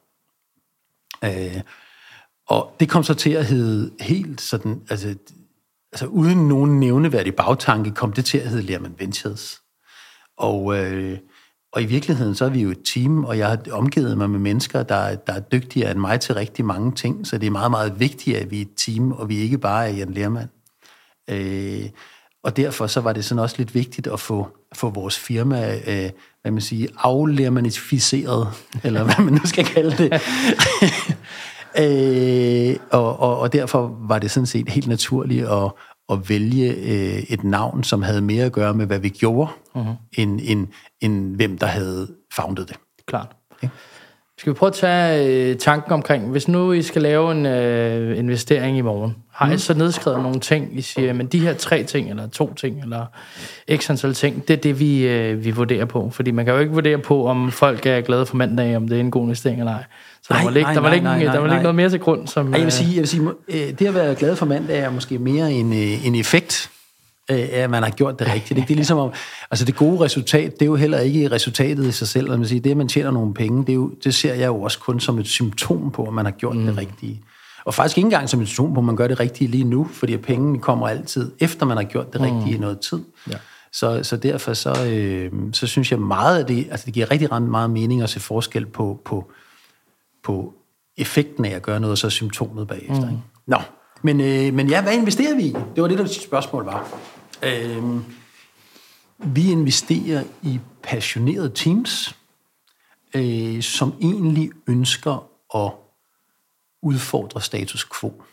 [1.23, 1.61] Øh,
[2.51, 5.15] og det kom så til at hedde helt sådan, altså,
[5.91, 9.61] altså uden nogen nævneværdig bagtanke, kom det til at hedde Lerman Ventures.
[10.37, 11.17] Og, øh,
[11.73, 14.39] og i virkeligheden, så er vi jo et team, og jeg har omgivet mig med
[14.39, 17.71] mennesker, der, der er dygtigere end mig til rigtig mange ting, så det er meget,
[17.71, 20.49] meget vigtigt, at vi er et team, og vi ikke bare er Jan Lerman.
[21.29, 21.89] Øh,
[22.43, 26.09] og derfor så var det sådan også lidt vigtigt at få, få vores firma, øh,
[26.41, 28.47] hvad man siger, aflermanificeret,
[28.83, 30.11] eller hvad man nu skal kalde det.
[31.79, 35.71] øh, og, og, og derfor var det sådan set helt naturligt at,
[36.09, 39.81] at vælge øh, et navn, som havde mere at gøre med, hvad vi gjorde, uh-huh.
[40.13, 40.67] end, end,
[41.01, 42.77] end hvem der havde foundet det.
[43.07, 43.27] Klart.
[43.51, 43.67] Okay.
[44.37, 48.17] Skal vi prøve at tage øh, tanken omkring, hvis nu I skal lave en øh,
[48.17, 49.51] investering i morgen, har mm.
[49.51, 52.81] I så nedskrevet nogle ting, I siger, men de her tre ting, eller to ting,
[52.81, 53.05] eller
[53.75, 56.09] x antal ting, det er det, vi, øh, vi vurderer på.
[56.09, 58.95] Fordi man kan jo ikke vurdere på, om folk er glade for mandag, om det
[58.95, 59.83] er en god investering eller ej.
[60.33, 62.27] Så nej, der var ikke, der var ikke, der var ikke noget mere til grund.
[62.27, 64.79] Som, Ej, jeg vil sige, jeg vil sige øh, det at være glad for mandag
[64.79, 66.71] er måske mere en, øh, en effekt,
[67.31, 68.59] øh, at man har gjort det rigtigt.
[68.67, 69.11] Det er ligesom om,
[69.51, 72.29] altså det gode resultat, det er jo heller ikke resultatet i sig selv.
[72.29, 74.61] Man siger, det, at man tjener nogle penge, det, er jo, det ser jeg jo
[74.61, 76.65] også kun som et symptom på, at man har gjort mm.
[76.65, 77.21] det rigtige.
[77.65, 79.87] Og faktisk ikke engang som et symptom på, at man gør det rigtige lige nu,
[79.93, 82.55] fordi pengene kommer altid, efter man har gjort det rigtige mm.
[82.55, 82.99] i noget tid.
[83.29, 83.35] Ja.
[83.73, 87.29] Så, så derfor så, øh, så synes jeg meget af det, altså det giver rigtig
[87.41, 89.31] meget mening at se forskel på, på,
[90.23, 90.53] på
[90.97, 93.05] effekten af at gøre noget, og så symptomet bagefter.
[93.05, 93.09] Mm.
[93.09, 93.23] Ikke?
[93.45, 93.57] Nå,
[94.01, 95.55] men, øh, men ja, hvad investerer vi i?
[95.75, 96.99] Det var det, der spørgsmål var.
[97.43, 97.83] Øh,
[99.17, 102.15] vi investerer i passionerede teams,
[103.15, 105.71] øh, som egentlig ønsker at
[106.81, 108.23] udfordre status quo.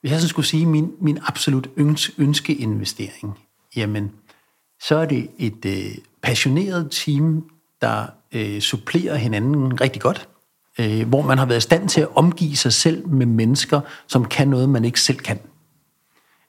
[0.00, 3.38] Hvis jeg så skulle sige min, min absolut øns, ønskeinvestering,
[3.76, 4.12] jamen,
[4.80, 10.28] så er det et øh, passioneret team, der øh, supplerer hinanden rigtig godt,
[10.80, 14.24] øh, hvor man har været i stand til at omgive sig selv med mennesker, som
[14.24, 15.38] kan noget, man ikke selv kan.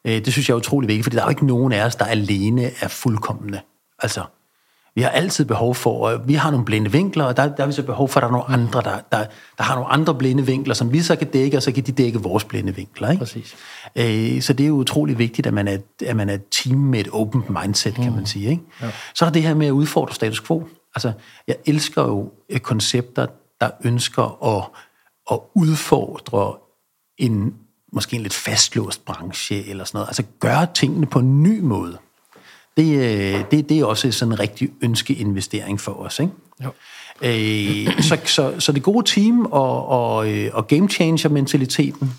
[0.05, 1.95] Øh, det synes jeg er utrolig vigtigt, fordi der er jo ikke nogen af os,
[1.95, 3.59] der alene er fuldkommende.
[3.99, 4.23] Altså,
[4.95, 7.73] vi har altid behov for, vi har nogle blinde vinkler, og der, der har vi
[7.73, 9.25] så behov for, at der er nogle andre, der, der,
[9.57, 11.91] der har nogle andre blinde vinkler, som vi så kan dække, og så kan de
[11.91, 13.09] dække vores blinde vinkler.
[13.09, 13.19] Ikke?
[13.19, 13.55] Præcis.
[13.95, 16.77] Øh, så det er jo utrolig vigtigt, at man er, at man er et team
[16.77, 18.25] med et open mindset, kan man mm.
[18.25, 18.49] sige.
[18.49, 18.63] Ikke?
[18.81, 18.91] Ja.
[19.15, 20.67] Så er det her med at udfordre status quo.
[20.95, 21.11] Altså,
[21.47, 23.27] jeg elsker jo koncepter,
[23.61, 24.63] der ønsker at,
[25.31, 26.55] at udfordre
[27.17, 27.55] en
[27.91, 30.07] måske en lidt fastlåst branche eller sådan noget.
[30.07, 31.97] Altså gøre tingene på en ny måde.
[32.77, 36.19] Det, øh, det, det er også sådan en rigtig ønskeinvestering for os.
[36.19, 36.33] Ikke?
[36.63, 36.71] Jo.
[37.21, 42.13] Øh, så, så, så det gode team og, og, øh, og game changer mentaliteten,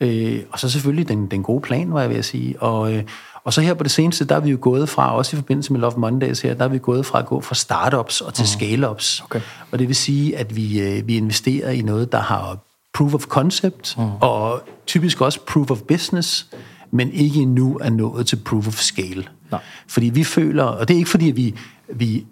[0.00, 2.62] øh, og så selvfølgelig den, den gode plan, var jeg ved at sige.
[2.62, 3.04] Og, øh,
[3.46, 5.72] og så her på det seneste, der er vi jo gået fra, også i forbindelse
[5.72, 8.42] med Love Mondays her, der er vi gået fra at gå fra startups og til
[8.42, 8.58] uh-huh.
[8.58, 9.24] scale-ups.
[9.24, 9.40] Okay.
[9.70, 12.58] Og det vil sige, at vi, øh, vi investerer i noget, der har
[12.94, 14.02] proof of concept, uh-huh.
[14.20, 16.46] og typisk også proof of business,
[16.90, 19.28] men ikke endnu er nået til proof of scale.
[19.50, 19.60] Nej.
[19.88, 21.54] Fordi vi føler, og det er ikke fordi, vi,
[21.88, 22.26] vi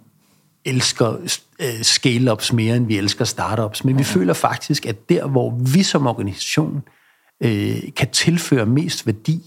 [0.65, 5.51] elsker uh, scale-ups mere, end vi elsker startups, men vi føler faktisk, at der, hvor
[5.75, 6.83] vi som organisation
[7.45, 7.51] uh,
[7.97, 9.41] kan tilføre mest værdi,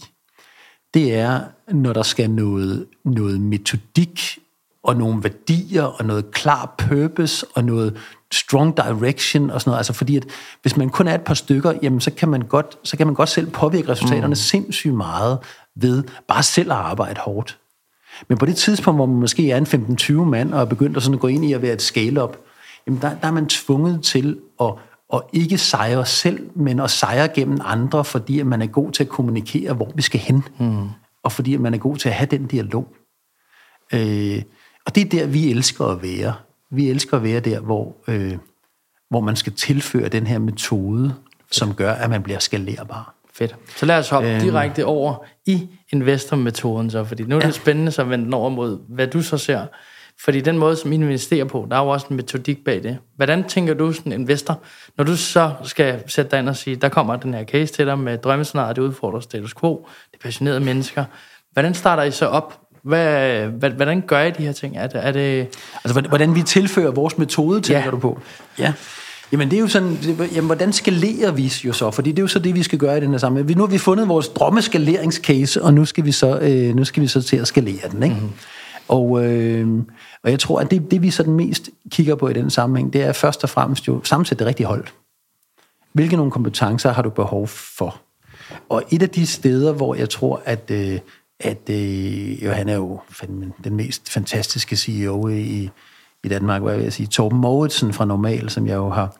[0.93, 4.39] det er, når der skal noget, noget metodik
[4.83, 7.97] og nogle værdier og noget klar purpose og noget
[8.31, 9.79] strong direction og sådan noget.
[9.79, 10.25] Altså fordi, at
[10.61, 13.15] hvis man kun er et par stykker, jamen så kan man godt, så kan man
[13.15, 14.35] godt selv påvirke resultaterne mm.
[14.35, 15.39] sindssygt meget
[15.75, 17.57] ved bare selv at arbejde hårdt.
[18.27, 21.03] Men på det tidspunkt, hvor man måske er en 15-20 mand og er begyndt at,
[21.03, 22.37] sådan at gå ind i at være et scale-up,
[22.87, 24.73] jamen der, der er man tvunget til at
[25.09, 29.03] og ikke sejre selv, men at sejre gennem andre, fordi at man er god til
[29.03, 30.43] at kommunikere, hvor vi skal hen.
[30.59, 30.89] Mm.
[31.23, 32.87] Og fordi at man er god til at have den dialog.
[33.93, 34.41] Øh,
[34.85, 36.33] og det er der, vi elsker at være.
[36.71, 38.37] Vi elsker at være der, hvor, øh,
[39.09, 41.15] hvor man skal tilføre den her metode,
[41.51, 43.13] som gør, at man bliver skalerbar.
[43.33, 43.55] Fedt.
[43.75, 44.39] Så lad os hoppe øhm.
[44.39, 47.51] direkte over i investormetoden så, fordi nu er det ja.
[47.51, 49.65] spændende så at vende den over mod, hvad du så ser.
[50.23, 52.97] Fordi den måde, som I investerer på, der er jo også en metodik bag det.
[53.15, 54.59] Hvordan tænker du som investor,
[54.97, 57.85] når du så skal sætte dig ind og sige, der kommer den her case til
[57.85, 61.05] dig med drømmescenariet, det udfordrer status quo, det er passionerede mennesker.
[61.53, 62.59] Hvordan starter I så op?
[62.83, 64.77] Hvad, hvordan gør I de her ting?
[64.77, 65.47] Er det, er det...
[65.83, 67.91] Altså, hvordan vi tilfører vores metode, tænker ja.
[67.91, 68.19] du på?
[68.59, 68.73] Ja.
[69.31, 71.91] Jamen det er jo sådan, jamen, hvordan skalerer vi jo så?
[71.91, 73.57] Fordi det er jo så det, vi skal gøre i den her sammenhæng.
[73.57, 77.07] Nu har vi fundet vores drømmeskaleringscase, og nu skal vi så, øh, nu skal vi
[77.07, 78.03] så til at skalere den.
[78.03, 78.15] Ikke?
[78.15, 78.33] Mm-hmm.
[78.87, 79.83] Og, øh,
[80.23, 83.03] og jeg tror, at det, det vi sådan mest kigger på i den sammenhæng, det
[83.03, 84.85] er først og fremmest jo sammensætte det rigtige hold.
[85.93, 88.01] Hvilke nogle kompetencer har du behov for?
[88.69, 90.99] Og et af de steder, hvor jeg tror, at, øh,
[91.39, 92.99] at øh, jo, han er jo
[93.63, 95.69] den mest fantastiske CEO i,
[96.23, 99.17] i Danmark, hvad vil jeg sige, Torben Mouritsen fra Normal, som jeg jo har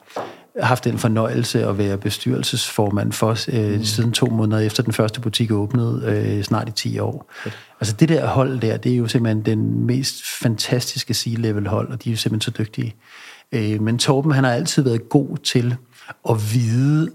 [0.60, 3.84] haft den fornøjelse at være bestyrelsesformand for øh, mm.
[3.84, 7.30] siden to måneder efter den første butik åbnede, øh, snart i 10 år.
[7.40, 7.56] Okay.
[7.80, 12.04] Altså det der hold der, det er jo simpelthen den mest fantastiske C-level hold, og
[12.04, 12.94] de er jo simpelthen så dygtige.
[13.52, 15.76] Øh, men Torben, han har altid været god til
[16.30, 17.10] at vide,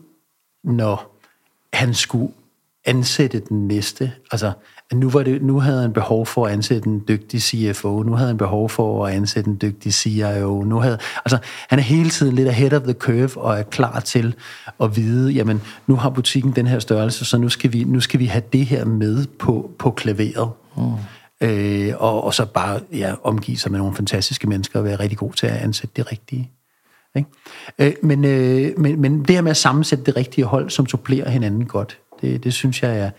[0.63, 1.19] når
[1.73, 2.33] han skulle
[2.85, 4.11] ansætte den næste.
[4.31, 4.51] Altså,
[4.95, 8.27] nu, var det, nu havde han behov for at ansætte en dygtig CFO, nu havde
[8.27, 10.63] han behov for at ansætte en dygtig CIO.
[10.63, 11.37] Nu havde, altså,
[11.69, 14.35] han er hele tiden lidt ahead of the curve og er klar til
[14.79, 18.19] at vide, jamen, nu har butikken den her størrelse, så nu skal vi, nu skal
[18.19, 20.49] vi have det her med på, på klaveret.
[20.77, 20.83] Mm.
[21.41, 25.17] Øh, og, og så bare ja, omgive sig med nogle fantastiske mennesker og være rigtig
[25.17, 26.51] god til at ansætte det rigtige.
[27.15, 27.29] Ikke?
[27.79, 31.29] Øh, men, øh, men, men det her med at sammensætte det rigtige hold, som supplerer
[31.29, 33.09] hinanden godt, det, det synes jeg er,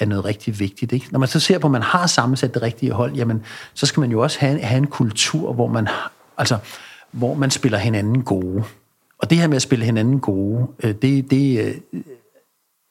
[0.00, 0.92] er noget rigtig vigtigt.
[0.92, 1.06] Ikke?
[1.10, 3.42] Når man så ser på, at man har sammensat det rigtige hold, jamen,
[3.74, 5.88] så skal man jo også have, have en kultur, hvor man,
[6.38, 6.58] altså,
[7.10, 8.64] hvor man spiller hinanden gode.
[9.18, 12.02] Og det her med at spille hinanden gode, øh, det, det, øh,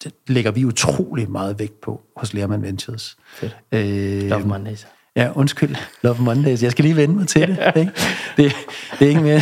[0.03, 3.17] det lægger vi utrolig meget vægt på hos Lerman Ventures.
[3.33, 3.57] Fedt.
[3.71, 4.87] Øh, Love Mondays.
[5.15, 5.75] Ja, undskyld.
[6.01, 6.63] Love Mondays.
[6.63, 7.71] Jeg skal lige vende mig til det.
[7.79, 7.91] Ikke?
[8.37, 8.55] Det,
[8.99, 9.41] det er ikke mere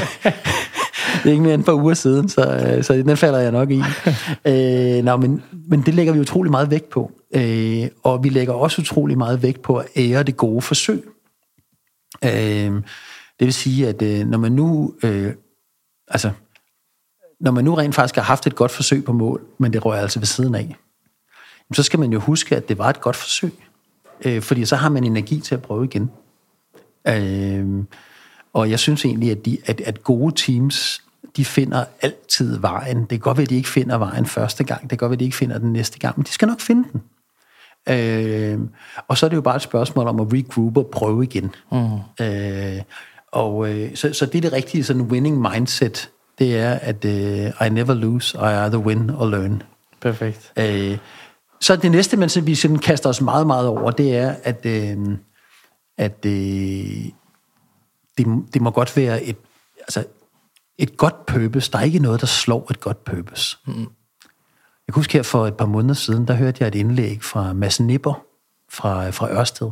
[1.23, 3.51] det er ikke mere end et par uger siden, så, øh, så den falder jeg
[3.51, 3.81] nok i.
[4.51, 7.11] øh, nå, men, men det lægger vi utrolig meget vægt på.
[7.35, 11.03] Øh, og vi lægger også utrolig meget vægt på at ære det gode forsøg.
[12.23, 12.81] Øh,
[13.39, 14.93] det vil sige, at øh, når man nu...
[15.03, 15.33] Øh,
[16.07, 16.31] altså,
[17.39, 20.01] når man nu rent faktisk har haft et godt forsøg på mål, men det rører
[20.01, 20.75] altså ved siden af,
[21.73, 23.53] så skal man jo huske, at det var et godt forsøg.
[24.25, 26.11] Øh, fordi så har man energi til at prøve igen.
[27.07, 27.83] Øh,
[28.53, 31.03] og jeg synes egentlig, at, de, at, at gode teams
[31.37, 32.99] de finder altid vejen.
[32.99, 34.81] Det kan godt være, at de ikke finder vejen første gang.
[34.81, 36.59] Det kan godt være, at de ikke finder den næste gang, men de skal nok
[36.59, 37.01] finde den.
[37.89, 38.59] Øh,
[39.07, 41.55] og så er det jo bare et spørgsmål om at regroup og prøve igen.
[41.71, 42.25] Mm.
[42.25, 42.81] Øh,
[43.31, 46.09] og øh, så, så det er det rigtige sådan winning mindset.
[46.39, 49.63] Det er, at øh, I never lose, I either win or learn.
[50.01, 50.53] Perfekt.
[50.57, 50.97] Øh,
[51.61, 54.97] så det næste, man vi sådan kaster os meget, meget over, det er, at, øh,
[55.97, 56.31] at øh,
[58.17, 59.37] det, det må godt være et,
[59.79, 60.03] altså
[60.77, 63.57] et godt purpose, der er ikke noget, der slår et godt purpose.
[63.65, 63.73] Mm.
[64.87, 67.53] Jeg kan huske her for et par måneder siden, der hørte jeg et indlæg fra
[67.53, 68.23] Mads Nipper
[68.69, 69.71] fra, fra Ørsted.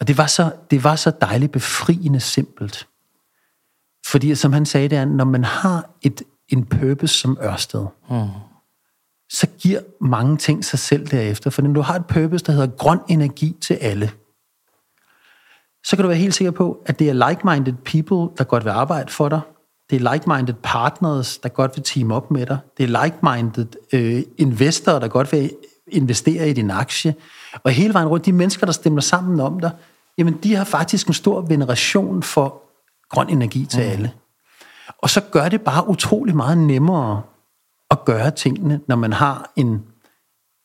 [0.00, 2.88] Og det var, så, det var så dejligt befriende simpelt.
[4.06, 8.28] Fordi som han sagde, det er, når man har et, en purpose som Ørsted, mm.
[9.30, 11.50] så giver mange ting sig selv derefter.
[11.50, 14.10] For når du har et purpose, der hedder grøn energi til alle,
[15.84, 18.70] så kan du være helt sikker på, at det er like-minded people, der godt vil
[18.70, 19.40] arbejde for dig,
[19.90, 22.58] det er like-minded partners, der godt vil team op med dig.
[22.78, 25.50] Det er like-minded øh, investorer, der godt vil
[25.88, 27.14] investere i din aktie.
[27.64, 29.70] Og hele vejen rundt, de mennesker, der stemmer sammen om dig,
[30.18, 32.62] jamen de har faktisk en stor veneration for
[33.08, 33.90] grøn energi til mm.
[33.90, 34.12] alle.
[34.98, 37.22] Og så gør det bare utrolig meget nemmere
[37.90, 39.82] at gøre tingene, når man har en,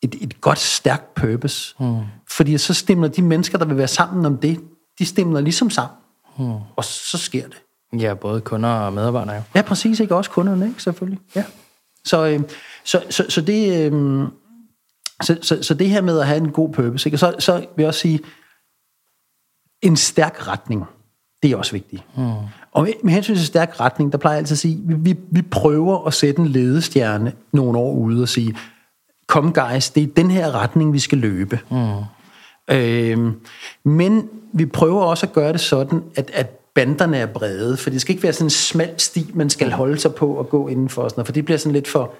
[0.01, 1.75] et, et godt, stærkt purpose.
[1.79, 1.99] Mm.
[2.29, 4.59] Fordi så stemmer de mennesker, der vil være sammen om det,
[4.99, 5.97] de stemmer ligesom sammen.
[6.37, 6.53] Mm.
[6.75, 7.61] Og så sker det.
[7.99, 9.35] Ja, både kunder og medarbejdere.
[9.35, 9.41] Jo.
[9.55, 9.99] Ja, præcis.
[9.99, 10.83] Ikke også kunderne, ikke?
[10.83, 11.19] Selvfølgelig.
[11.35, 11.43] Ja.
[12.05, 12.39] Så, øh,
[12.83, 14.27] så, så, så, det, øh,
[15.23, 17.17] så, så, så det her med at have en god purpose, ikke?
[17.17, 18.19] Så, så vil jeg også sige,
[19.81, 20.85] en stærk retning,
[21.43, 22.03] det er også vigtigt.
[22.15, 22.33] Hmm.
[22.71, 25.19] Og med, med hensyn til stærk retning, der plejer jeg altid at sige, vi, vi,
[25.31, 28.55] vi prøver at sætte en ledestjerne nogle år ude og sige,
[29.27, 31.59] kom guys, det er den her retning, vi skal løbe.
[31.69, 32.03] Hmm.
[32.71, 33.33] Øh,
[33.83, 38.01] men vi prøver også at gøre det sådan, at, at banderne er brede, for det
[38.01, 41.07] skal ikke være sådan en smal sti, man skal holde sig på og gå indenfor,
[41.07, 42.13] sådan for det bliver sådan lidt for...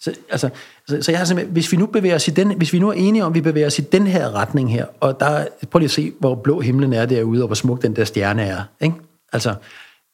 [0.00, 0.48] Så, altså,
[0.88, 2.88] så, så jeg har simpelthen, hvis vi nu bevæger os i den, hvis vi nu
[2.88, 5.78] er enige om, at vi bevæger os i den her retning her, og der, prøv
[5.78, 8.62] lige at se, hvor blå himlen er derude, og hvor smuk den der stjerne er,
[8.80, 8.94] ikke?
[9.32, 9.54] Altså,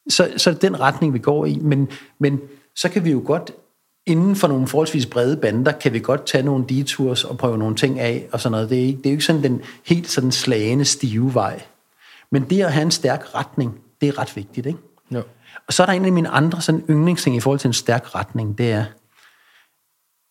[0.09, 1.59] så, så er det den retning, vi går i.
[1.63, 2.41] Men, men
[2.77, 3.51] så kan vi jo godt,
[4.07, 7.77] inden for nogle forholdsvis brede bander, kan vi godt tage nogle detours og prøve nogle
[7.77, 8.71] ting af og sådan noget.
[8.71, 11.63] Det er, ikke, det er jo ikke sådan den helt sådan slagende, stive vej.
[12.31, 14.79] Men det at have en stærk retning, det er ret vigtigt, ikke?
[15.11, 15.23] Jo.
[15.67, 18.15] Og så er der en af mine andre sådan yndlingsting i forhold til en stærk
[18.15, 18.85] retning, det er,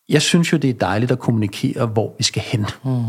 [0.08, 2.66] jeg synes jo, det er dejligt at kommunikere, hvor vi skal hen.
[2.84, 3.04] Mm.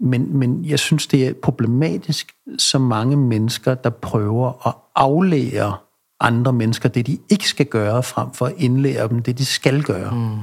[0.00, 5.76] Men, men jeg synes, det er problematisk, så mange mennesker, der prøver at aflære
[6.20, 9.82] andre mennesker det, de ikke skal gøre, frem for at indlære dem det, de skal
[9.82, 10.14] gøre.
[10.14, 10.38] Mm.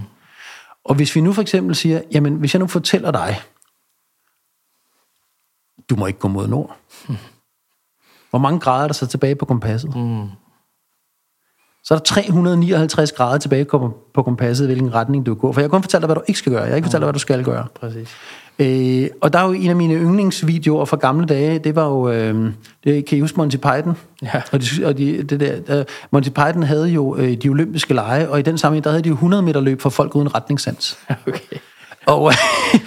[0.83, 3.41] Og hvis vi nu for eksempel siger, jamen hvis jeg nu fortæller dig,
[5.89, 6.77] du må ikke gå mod nord.
[7.09, 7.15] Mm.
[8.29, 9.95] Hvor mange grader er der så tilbage på kompasset?
[9.95, 10.27] Mm.
[11.83, 15.51] Så er der 359 grader tilbage på, kompasset, hvilken retning du går.
[15.51, 16.61] For jeg har kun fortalt dig, hvad du ikke skal gøre.
[16.61, 17.65] Jeg har ikke fortalt dig, hvad du skal gøre.
[17.79, 18.09] Præcis.
[18.59, 22.09] Øh, og der er jo en af mine yndlingsvideoer fra gamle dage, det var jo,
[22.09, 23.97] øh, det, kan I huske Monty Python?
[24.21, 24.41] Ja.
[24.51, 28.29] Og, de, og de, det der, der, Monty Python havde jo øh, de olympiske lege,
[28.29, 30.97] og i den sammenhæng, der havde de jo 100 meter løb for folk uden retningssans.
[31.27, 31.57] Okay.
[32.05, 32.79] Og øh,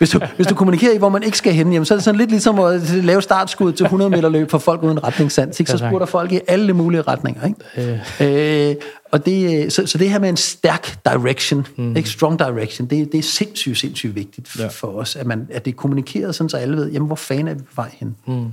[0.00, 2.04] hvis, du, hvis du kommunikerer i, hvor man ikke skal hen, jamen, så er det
[2.04, 5.60] sådan lidt ligesom at lave startskud til 100 meter løb for folk uden retningssans.
[5.60, 5.70] Ikke?
[5.70, 7.46] Så spurgter folk i alle mulige retninger.
[7.46, 8.00] Ikke?
[8.20, 8.68] Øh.
[8.70, 8.74] Øh,
[9.12, 11.96] og det, så, så det her med en stærk direction, mm.
[11.96, 14.66] ikke strong direction, det, det er sindssygt, sindssygt vigtigt ja.
[14.66, 17.48] for os, at, man, at det er kommunikeret, sådan, så alle ved, jamen, hvor fanden
[17.48, 18.16] er vi på vej hen.
[18.26, 18.46] Mm.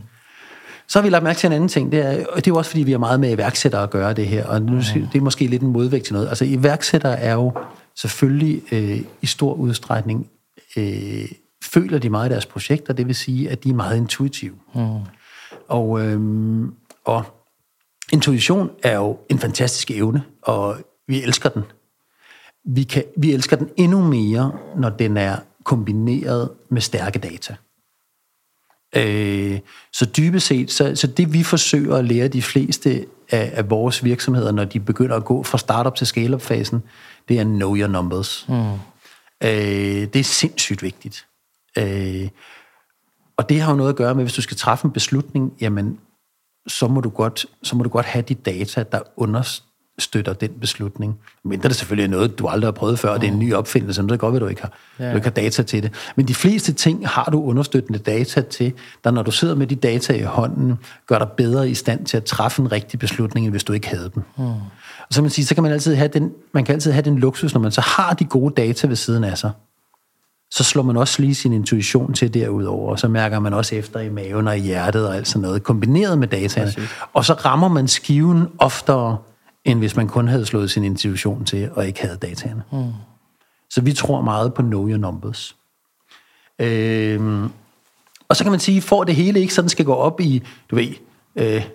[0.87, 2.57] Så har vi lagt mærke til en anden ting, det er, og det er jo
[2.57, 5.07] også fordi, vi har meget med iværksættere at gøre det her, og nu, mm.
[5.13, 6.27] det er måske lidt en modvægt til noget.
[6.27, 7.53] Altså iværksættere er jo
[7.95, 10.27] selvfølgelig øh, i stor udstrækning
[10.77, 11.31] øh,
[11.63, 14.55] føler de meget i deres projekter, det vil sige, at de er meget intuitive.
[14.75, 14.81] Mm.
[15.67, 16.73] Og, øhm,
[17.05, 17.23] og
[18.11, 21.63] intuition er jo en fantastisk evne, og vi elsker den.
[22.65, 27.55] Vi, kan, vi elsker den endnu mere, når den er kombineret med stærke data.
[28.95, 29.59] Øh,
[29.93, 34.03] så dybest set, så, så det vi forsøger at lære de fleste af, af vores
[34.03, 36.83] virksomheder, når de begynder at gå fra startup til scale-up-fasen,
[37.29, 38.45] det er know your numbers.
[38.49, 38.55] Mm.
[39.43, 39.49] Øh,
[40.13, 41.27] det er sindssygt vigtigt.
[41.77, 42.29] Øh,
[43.37, 45.99] og det har jo noget at gøre med, hvis du skal træffe en beslutning, jamen,
[46.67, 51.19] så må du godt, så må du godt have de data, der understøtter den beslutning.
[51.43, 53.53] Men det er selvfølgelig noget, du aldrig har prøvet før, og det er en ny
[53.53, 55.11] opfindelse, så det godt at du ikke har, ja.
[55.11, 55.93] du ikke har data til det.
[56.15, 58.73] Men de fleste ting har du understøttende data til,
[59.03, 62.17] der når du sidder med de data i hånden, gør dig bedre i stand til
[62.17, 64.23] at træffe en rigtig beslutning, end hvis du ikke havde dem.
[64.37, 64.53] Mm.
[65.07, 67.19] Og så, man sige, så kan man altid have den, man kan altid have den
[67.19, 69.51] luksus, når man så har de gode data ved siden af sig,
[70.51, 73.99] så slår man også lige sin intuition til derudover, og så mærker man også efter
[73.99, 76.73] i maven og i hjertet og alt sådan noget, kombineret med dataene.
[77.13, 79.17] Og så rammer man skiven oftere,
[79.65, 82.63] end hvis man kun havde slået sin intuition til og ikke havde dataene.
[82.71, 82.91] Mm.
[83.69, 85.55] Så vi tror meget på know your numbers.
[86.59, 87.49] Øhm,
[88.29, 90.75] og så kan man sige, for det hele ikke sådan skal gå op i, du
[90.75, 90.93] ved,
[91.35, 91.65] øh,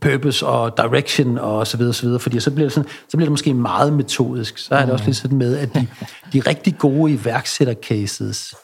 [0.00, 3.26] purpose og direction og så videre, så videre, fordi så bliver, det sådan, så bliver
[3.26, 4.58] det måske meget metodisk.
[4.58, 5.86] Så er det også lidt sådan med, at de,
[6.32, 8.54] de rigtig gode iværksætter-cases,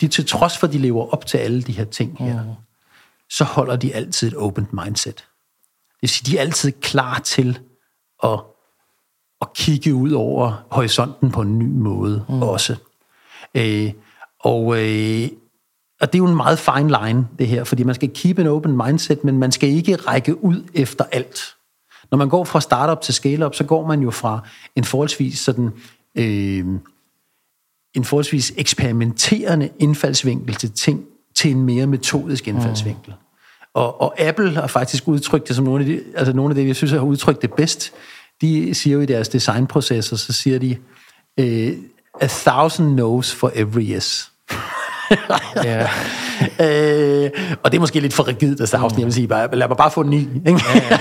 [0.00, 2.50] de til trods for, at de lever op til alle de her ting her, mm.
[3.30, 5.16] så holder de altid et open mindset.
[5.16, 7.58] Det vil sige, de er altid klar til
[8.22, 8.40] at,
[9.40, 12.42] at kigge ud over horisonten på en ny måde mm.
[12.42, 12.76] også.
[13.54, 13.92] Øh,
[14.40, 15.28] og øh,
[16.00, 18.46] og det er jo en meget fine line, det her, fordi man skal keep an
[18.46, 21.40] open mindset, men man skal ikke række ud efter alt.
[22.10, 25.70] Når man går fra startup til scale-up, så går man jo fra en forholdsvis sådan...
[26.14, 26.64] Øh,
[27.94, 31.04] en forholdsvis eksperimenterende indfaldsvinkel til ting,
[31.34, 33.10] til en mere metodisk indfaldsvinkel.
[33.10, 33.26] Mm.
[33.74, 36.66] Og, og Apple har faktisk udtrykt det som nogle af de, altså nogle af det,
[36.66, 37.92] jeg synes, har udtrykt det bedst.
[38.40, 40.76] De siger jo i deres designprocesser, så siger de,
[41.40, 41.78] uh,
[42.20, 44.32] a thousand no's for every yes
[45.64, 45.80] ja.
[46.60, 47.30] øh,
[47.62, 48.98] og det er måske lidt for rigidt af Stavsen, mm.
[48.98, 50.20] jeg vil sige, bare, lad mig bare få en ny.
[50.48, 50.60] Ikke?
[50.74, 50.98] Ja, ja,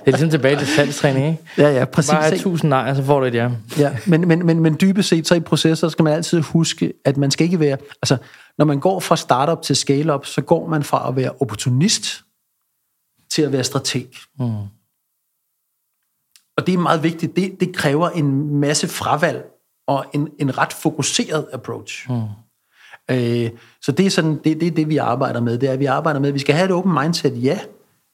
[0.00, 1.42] det er ligesom tilbage til salgstræning, ikke?
[1.58, 2.10] Ja, ja, præcis.
[2.10, 3.48] Bare tusind nej, så får du et ja.
[3.78, 7.16] ja men, men, men, men dybest set, så i processer skal man altid huske, at
[7.16, 7.76] man skal ikke være...
[8.02, 8.16] Altså,
[8.58, 12.22] når man går fra startup til scale-up, så går man fra at være opportunist
[13.30, 14.06] til at være strateg.
[14.38, 14.46] Mm.
[16.56, 17.36] Og det er meget vigtigt.
[17.36, 19.44] Det, det kræver en masse fravalg
[19.90, 22.10] og en, en ret fokuseret approach.
[22.10, 22.22] Mm.
[23.10, 23.50] Øh,
[23.82, 25.58] så det er sådan det, det, det, vi arbejder med.
[25.58, 27.58] Det er, at vi arbejder med, at vi skal have et open mindset, ja,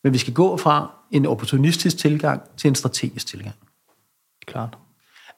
[0.04, 3.54] men vi skal gå fra en opportunistisk tilgang til en strategisk tilgang.
[4.46, 4.78] Klart.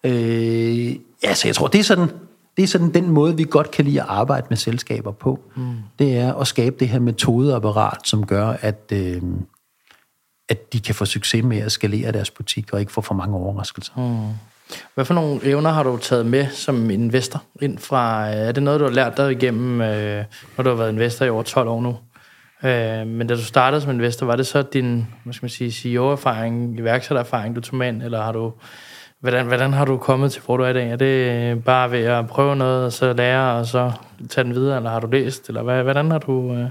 [0.05, 2.09] Øh, ja, så jeg tror, det er sådan,
[2.57, 5.41] det er sådan den måde, vi godt kan lide at arbejde med selskaber på.
[5.57, 5.77] Mm.
[5.99, 9.23] Det er at skabe det her metodeapparat, som gør, at, øh,
[10.49, 13.37] at de kan få succes med at skalere deres butik, og ikke få for mange
[13.37, 13.93] overraskelser.
[13.97, 14.35] Mm.
[14.95, 18.29] Hvad for nogle evner har du taget med som investor ind fra...
[18.29, 20.25] Øh, er det noget, du har lært dig igennem, øh,
[20.57, 21.97] når du har været investor i over 12 år nu?
[22.69, 25.73] Øh, men da du startede som investor, var det så din hvad skal man sige,
[25.73, 28.53] CEO-erfaring, iværksættererfaring, du tog med ind, eller har du,
[29.21, 30.91] hvordan, hvordan har du kommet til, hvor du er i dag?
[30.91, 33.93] Er det bare ved at prøve noget, og så lære, og så
[34.31, 36.65] tage den videre, eller har du læst, eller hvad, hvordan har du, øh,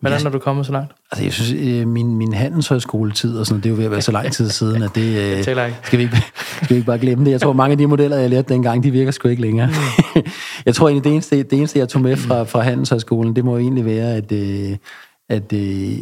[0.00, 0.22] hvordan Ja.
[0.22, 0.92] har du kommet så langt?
[1.12, 4.00] Altså, jeg synes, øh, min, min handelshøjskoletid og sådan det er jo ved at være
[4.02, 5.36] så lang tid siden, at det...
[5.38, 5.42] Øh,
[5.82, 6.16] skal, vi ikke
[6.62, 7.30] skal vi ikke bare glemme det?
[7.30, 9.68] Jeg tror, mange af de modeller, jeg lærte dengang, de virker sgu ikke længere.
[10.66, 13.58] jeg tror egentlig, det eneste, det eneste jeg tog med fra, fra handelshøjskolen, det må
[13.58, 14.76] egentlig være, at, øh,
[15.28, 15.92] at øh,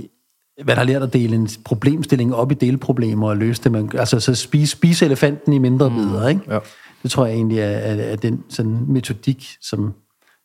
[0.65, 3.73] man har lært at dele en problemstilling op i delproblemer og løse det.
[3.73, 6.41] Man, altså, så spise, spise elefanten i mindre bidder, ikke?
[6.49, 6.59] Ja.
[7.03, 9.95] Det tror jeg egentlig er, er, er den sådan metodik, som,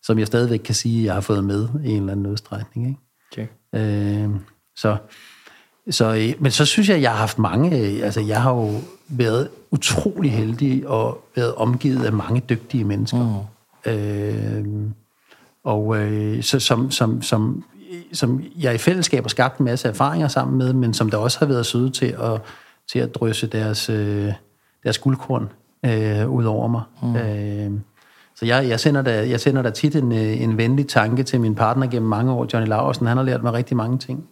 [0.04, 3.00] som jeg stadigvæk kan sige, jeg har fået med i en eller anden udstrækning, ikke?
[3.32, 3.48] Okay.
[3.76, 4.30] Øh,
[4.76, 4.98] så,
[5.90, 8.72] så, øh, men så synes jeg, jeg har haft mange, øh, altså jeg har jo
[9.08, 13.48] været utrolig heldig og været omgivet af mange dygtige mennesker.
[13.86, 13.92] Mm.
[13.92, 14.66] Øh,
[15.64, 17.64] og øh, så, som, som, som,
[18.14, 21.40] som jeg i fællesskab har skabt en masse erfaringer sammen med, men som der også
[21.40, 22.42] har været søde til at,
[22.92, 24.34] til at drysse deres, øh,
[24.84, 25.50] deres guldkorn
[25.86, 26.82] øh, ud over mig.
[27.02, 27.16] Mm.
[27.16, 27.72] Øh,
[28.36, 31.42] så jeg, jeg, sender da, jeg sender da tit en, øh, en venlig tanke til
[31.42, 33.08] min partner gennem mange år, Johnny Laursen.
[33.08, 34.28] Han har lært mig rigtig mange ting.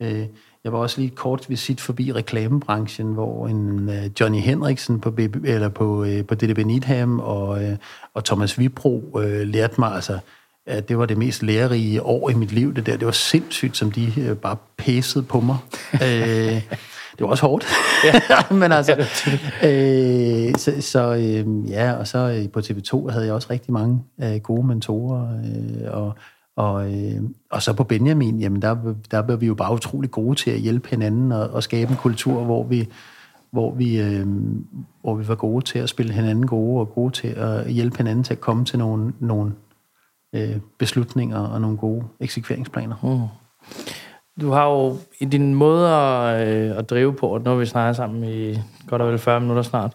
[0.00, 0.26] Øh,
[0.64, 5.10] Jeg var også lige et kort visit forbi reklamebranchen, hvor en uh, Johnny Henriksen på,
[5.10, 7.76] BB, eller på, uh, på DDB Needham og, uh,
[8.14, 10.18] og Thomas Vibro uh, lærte mig, altså,
[10.66, 12.96] at det var det mest lærerige år i mit liv, det der.
[12.96, 15.56] Det var sindssygt, som de uh, bare pæsede på mig.
[15.92, 16.00] uh,
[17.18, 17.66] det var også hårdt.
[18.04, 18.20] Ja.
[18.60, 18.92] Men altså,
[19.62, 24.02] øh, så, så øh, ja, og så øh, på TV2 havde jeg også rigtig mange
[24.22, 26.14] øh, gode mentorer, øh, og,
[26.56, 30.34] og, øh, og så på Benjamin, jamen der, der var vi jo bare utrolig gode
[30.34, 32.88] til at hjælpe hinanden og, og skabe en kultur, hvor vi,
[33.50, 34.26] hvor vi, øh,
[35.02, 38.24] hvor vi var gode til at spille hinanden gode, og gode til at hjælpe hinanden
[38.24, 39.52] til at komme til nogle, nogle
[40.34, 42.96] øh, beslutninger og nogle gode eksekveringsplaner.
[43.02, 43.28] Mm.
[44.40, 47.66] Du har jo i din måde at, øh, at drive på, og nu har vi
[47.66, 49.92] snakket sammen i godt og vel 40 minutter snart,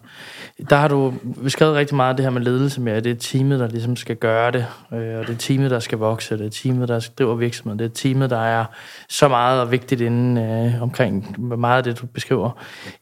[0.70, 3.60] der har du beskrevet rigtig meget det her med ledelse med, at det er teamet,
[3.60, 6.50] der ligesom skal gøre det, øh, og det er teamet, der skal vokse, det er
[6.50, 8.64] teamet, der driver virksomheden, det er teamet, der er
[9.08, 12.50] så meget og vigtigt inden øh, omkring meget af det, du beskriver.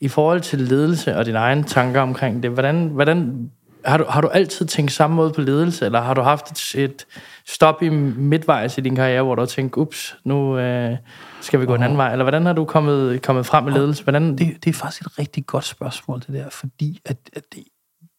[0.00, 3.50] I forhold til ledelse og dine egne tanker omkring det, hvordan, hvordan
[3.88, 6.84] har du, har du altid tænkt samme måde på ledelse, eller har du haft et,
[6.84, 7.06] et
[7.46, 10.96] stop i midtvejs i din karriere, hvor du har tænkt, ups, nu øh,
[11.40, 12.12] skal vi gå en anden vej?
[12.12, 14.02] Eller hvordan har du kommet, kommet frem med ledelse?
[14.02, 17.64] Hvordan, Det, det er faktisk et rigtig godt spørgsmål, det der, fordi at, at det,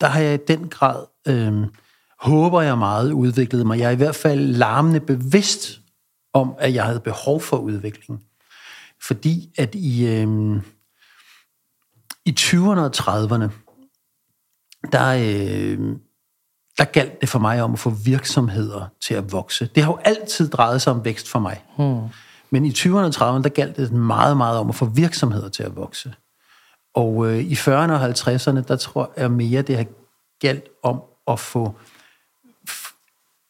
[0.01, 1.67] der har jeg i den grad, øh,
[2.19, 3.79] håber jeg meget, udviklet mig.
[3.79, 5.79] Jeg er i hvert fald larmende bevidst
[6.33, 8.23] om, at jeg havde behov for udvikling.
[9.01, 10.61] Fordi at i, øh,
[12.25, 13.68] i 20'erne og 30'erne,
[14.91, 15.95] der, øh,
[16.77, 19.69] der galt det for mig om at få virksomheder til at vokse.
[19.75, 21.63] Det har jo altid drejet sig om vækst for mig.
[21.77, 22.01] Hmm.
[22.49, 25.63] Men i 20'erne og 30'erne, der galt det meget, meget om at få virksomheder til
[25.63, 26.13] at vokse.
[26.95, 29.85] Og øh, i 40'erne og 50'erne, der tror jeg mere, det har
[30.39, 31.75] galt om at få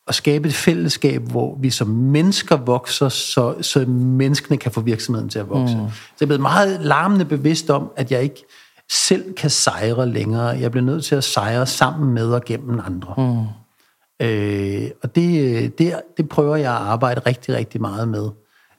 [0.08, 5.30] at skabe et fællesskab, hvor vi som mennesker vokser, så, så menneskene kan få virksomheden
[5.30, 5.78] til at vokse.
[5.78, 5.90] Mm.
[5.90, 8.46] Så jeg er blevet meget larmende bevidst om, at jeg ikke
[8.92, 10.46] selv kan sejre længere.
[10.46, 13.14] Jeg bliver nødt til at sejre sammen med og gennem andre.
[13.18, 13.60] Mm.
[14.22, 18.30] Øh, og det, det, det prøver jeg at arbejde rigtig, rigtig meget med.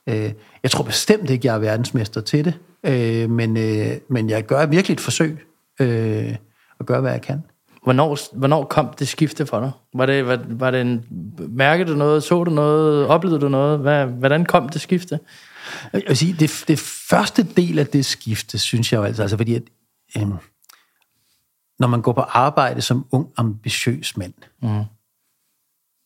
[0.06, 0.32] Øh,
[0.62, 2.54] jeg tror bestemt ikke, jeg er verdensmester til det,
[2.84, 5.38] øh, men, øh, men jeg gør virkelig et forsøg
[5.80, 6.36] øh,
[6.80, 7.42] at gøre, hvad jeg kan.
[7.84, 9.70] Hvornår, hvornår kom det skifte for dig?
[9.94, 11.04] Var det, var, var det en,
[11.48, 13.78] mærkede du noget, så du noget, oplevede du noget?
[13.78, 15.18] Hvad, hvordan kom det skifte?
[15.92, 16.78] Jeg vil sige, det, det
[17.10, 19.62] første del af det skifte, synes jeg jo altså, altså fordi at,
[20.16, 20.28] øh,
[21.78, 24.84] når man går på arbejde som ung, ambitiøs mand, mm.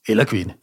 [0.08, 0.54] eller kvinde,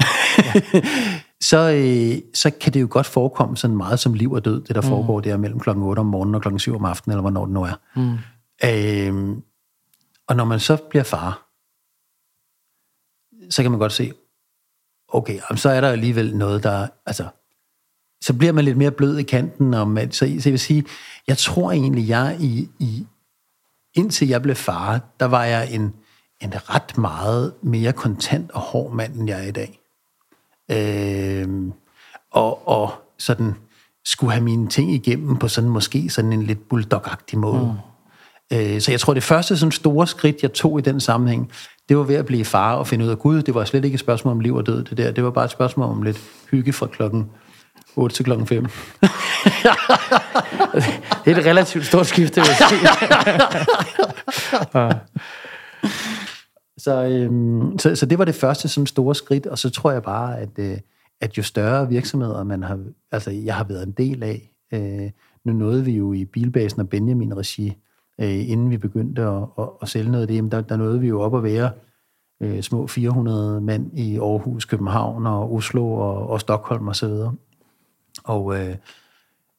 [1.50, 4.76] så, øh, så kan det jo godt forekomme sådan meget som liv og død, det
[4.76, 4.88] der mm.
[4.88, 7.54] foregår der mellem klokken 8 om morgenen og klokken 7 om aftenen, eller hvornår det
[7.54, 7.74] nu er.
[7.96, 8.18] Mm.
[8.64, 9.38] Øh,
[10.28, 11.48] og når man så bliver far,
[13.50, 14.12] så kan man godt se,
[15.08, 17.28] okay, så er der alligevel noget, der, altså,
[18.22, 19.74] så bliver man lidt mere blød i kanten.
[19.74, 20.86] Og man, så, så jeg vil sige,
[21.28, 23.08] jeg tror egentlig, jeg i, i,
[23.96, 25.94] indtil jeg blev far, der var jeg en,
[26.42, 29.80] en ret meget mere kontant og hård mand, end jeg er i dag.
[30.72, 31.72] Øh,
[32.32, 33.56] og, og sådan
[34.06, 37.78] skulle have mine ting igennem på sådan måske sådan en lidt bulldog-agtig måde.
[38.52, 38.58] Mm.
[38.58, 41.52] Øh, så jeg tror, det første sådan store skridt, jeg tog i den sammenhæng,
[41.89, 43.96] det var ved at blive far og finde ud af, Gud, det var slet ikke
[43.96, 45.12] et spørgsmål om liv og død, det der.
[45.12, 46.22] Det var bare et spørgsmål om lidt
[46.52, 47.30] hygge fra klokken
[47.96, 48.64] 8 til klokken 5.
[51.26, 52.88] Det er et relativt stort skifte, vil jeg sige.
[56.78, 60.04] Så, øhm, så, så det var det første sådan store skridt, og så tror jeg
[60.04, 60.78] bare, at, øh,
[61.22, 62.80] at jo større virksomheder man har,
[63.12, 65.10] altså jeg har været en del af, øh,
[65.46, 67.74] nu nåede vi jo i Bilbasen og Benjamin Regi,
[68.22, 71.08] øh, inden vi begyndte at, at, at sælge noget af det, der, der nåede vi
[71.08, 71.72] jo op at være
[72.42, 77.36] øh, små 400 mand i Aarhus, København og Oslo og, og Stockholm og så videre.
[78.24, 78.76] Og, øh,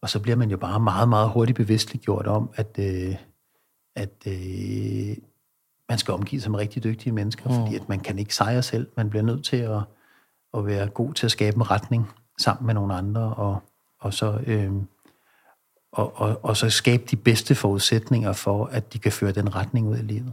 [0.03, 3.16] og så bliver man jo bare meget, meget hurtigt bevidstligt gjort om, at, øh,
[3.96, 5.16] at øh,
[5.88, 7.55] man skal omgive sig med rigtig dygtige mennesker, mm.
[7.55, 8.88] fordi at man kan ikke sejre selv.
[8.96, 9.80] Man bliver nødt til at,
[10.55, 13.59] at være god til at skabe en retning sammen med nogle andre, og,
[14.00, 14.38] og så...
[14.46, 14.72] Øh,
[15.92, 19.88] og, og, og så skabe de bedste forudsætninger for, at de kan føre den retning
[19.88, 20.32] ud i livet.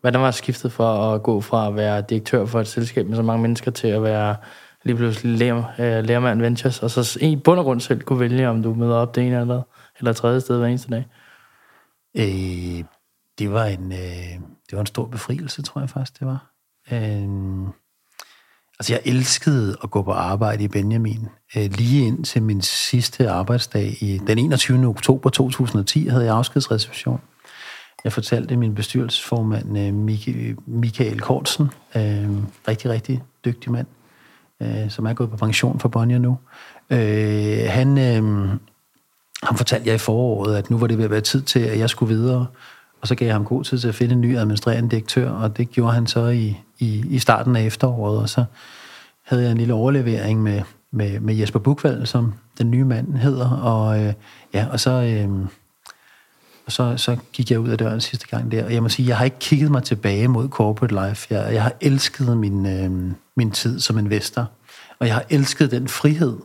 [0.00, 3.22] Hvordan var skiftet for at gå fra at være direktør for et selskab med så
[3.22, 4.36] mange mennesker til at være
[4.84, 8.48] lige pludselig lærer, øh, lærermand Ventures, og så i bund og grund selv kunne vælge,
[8.48, 9.62] om du møder op det ene eller,
[9.98, 11.06] eller tredje sted hver eneste dag?
[12.16, 12.84] Øh,
[13.38, 16.50] det, var en, øh, det var en stor befrielse, tror jeg faktisk, det var.
[16.92, 17.68] Øh,
[18.78, 21.28] altså, jeg elskede at gå på arbejde i Benjamin.
[21.56, 24.86] Øh, lige ind til min sidste arbejdsdag i den 21.
[24.86, 27.20] oktober 2010 havde jeg afskedsreception.
[28.04, 29.94] Jeg fortalte min bestyrelsesformand, øh,
[30.66, 32.30] Michael Kortsen, øh,
[32.68, 33.86] rigtig, rigtig dygtig mand,
[34.62, 36.38] øh, som er gået på pension for Bonnier nu.
[36.90, 38.48] Øh, han, øh,
[39.42, 41.78] han fortalte jeg i foråret, at nu var det ved at være tid til, at
[41.78, 42.46] jeg skulle videre.
[43.00, 45.56] Og så gav jeg ham god tid til at finde en ny administrerende direktør, og
[45.56, 48.18] det gjorde han så i, i, i starten af efteråret.
[48.18, 48.44] Og så
[49.22, 53.50] havde jeg en lille overlevering med, med, med Jesper Bukvald, som den nye mand hedder.
[53.50, 54.12] Og, øh,
[54.54, 54.90] ja, og så...
[54.90, 55.46] Øh,
[56.66, 58.64] og så, så gik jeg ud af døren sidste gang der.
[58.64, 61.34] Og jeg må sige, jeg har ikke kigget mig tilbage mod corporate life.
[61.34, 64.50] Jeg, jeg har elsket min, øh, min tid som investor.
[64.98, 66.36] Og jeg har elsket den frihed.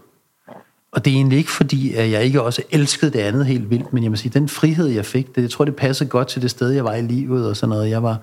[0.91, 3.93] Og det er egentlig ikke fordi, at jeg ikke også elskede det andet helt vildt,
[3.93, 6.41] men jeg må sige, den frihed, jeg fik, det, jeg tror, det passede godt til
[6.41, 7.89] det sted, jeg var i livet og sådan noget.
[7.89, 8.17] Jeg var,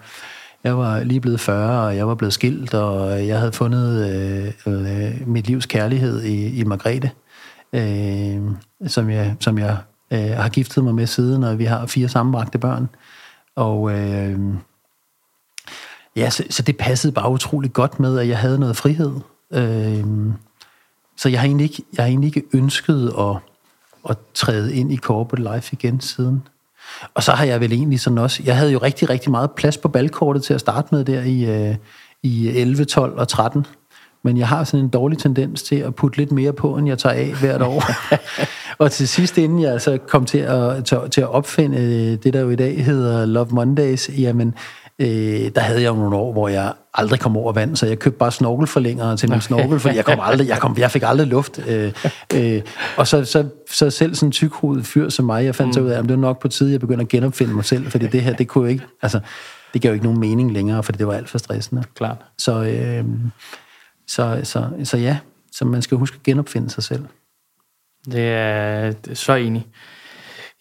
[0.65, 4.11] jeg var lige blevet 40, og jeg var blevet skilt, og jeg havde fundet
[4.67, 7.11] øh, øh, mit livs kærlighed i, i Margrethe,
[7.73, 8.41] øh,
[8.87, 9.77] som, jeg, som jeg
[10.11, 12.89] øh, har giftet mig med siden, og vi har fire sammenbragte børn.
[13.57, 14.39] Og øh,
[16.17, 19.13] ja, så, så det passede bare utrolig godt med, at jeg havde noget frihed.
[19.53, 20.05] Øh,
[21.17, 23.37] så jeg har egentlig ikke, jeg har egentlig ikke ønsket at,
[24.09, 26.49] at træde ind i corporate life igen siden.
[27.15, 29.79] Og så har jeg vel egentlig sådan også, jeg havde jo rigtig, rigtig meget plads
[29.79, 31.77] på balkortet til at starte med der i, øh,
[32.23, 33.67] i 11, 12 og 13
[34.27, 36.99] men jeg har sådan en dårlig tendens til at putte lidt mere på, end jeg
[36.99, 37.85] tager af hvert år.
[38.83, 42.51] og til sidst, inden jeg så kom til at, til, at opfinde det, der jo
[42.51, 44.55] i dag hedder Love Mondays, jamen,
[44.99, 47.99] øh, der havde jeg jo nogle år, hvor jeg aldrig kom over vand, så jeg
[47.99, 51.27] købte bare snorkelforlængere til min snorkel, for jeg kom aldrig, jeg, kom, jeg fik aldrig
[51.27, 51.61] luft.
[51.69, 51.93] Øh,
[52.35, 52.63] øh,
[52.97, 55.73] og så, så, så selv sådan en tykhovedet fyr som mig, jeg fandt mm.
[55.73, 57.91] så ud af, at det var nok på tide, jeg begyndte at genopfinde mig selv,
[57.91, 59.21] fordi det her, det kunne jo ikke, altså,
[59.73, 61.83] det gav jo ikke nogen mening længere, fordi det var alt for stressende.
[61.95, 62.17] Klart.
[62.39, 63.05] Så, øh,
[64.09, 65.19] så, så, så ja,
[65.53, 67.05] så man skal huske at genopfinde sig selv.
[68.05, 69.67] Det er, det er så enig.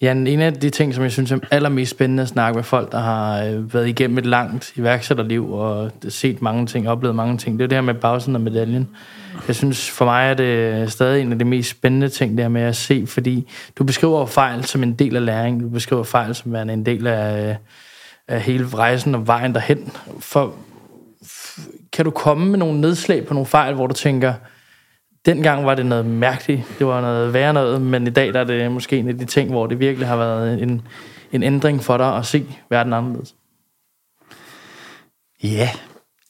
[0.02, 2.92] Ja, en af de ting, som jeg synes er allermest spændende at snakke med folk,
[2.92, 7.60] der har øh, været igennem et langt iværksætterliv og set mange ting, oplevet mange ting,
[7.60, 8.90] det er det her med bagsiden af medaljen.
[9.48, 12.50] Jeg synes, for mig er det stadig en af de mest spændende ting, det her
[12.50, 16.36] med at se, fordi du beskriver fejl som en del af læring, du beskriver fejl
[16.36, 17.56] som en del af, øh,
[18.28, 19.92] af hele rejsen og vejen derhen.
[20.20, 20.56] For
[21.94, 24.34] kan du komme med nogle nedslag på nogle fejl, hvor du tænker,
[25.26, 28.44] dengang var det noget mærkeligt, det var noget værre noget, men i dag der er
[28.44, 30.82] det måske en af de ting, hvor det virkelig har været en,
[31.32, 33.36] en ændring for dig at se verden anderledes?
[35.44, 35.70] Ja,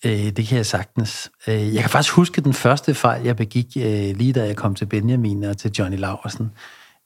[0.05, 1.31] øh, det kan jeg sagtens.
[1.47, 4.75] Øh, jeg kan faktisk huske den første fejl, jeg begik, øh, lige da jeg kom
[4.75, 6.51] til Benjamin og til Johnny Laversen.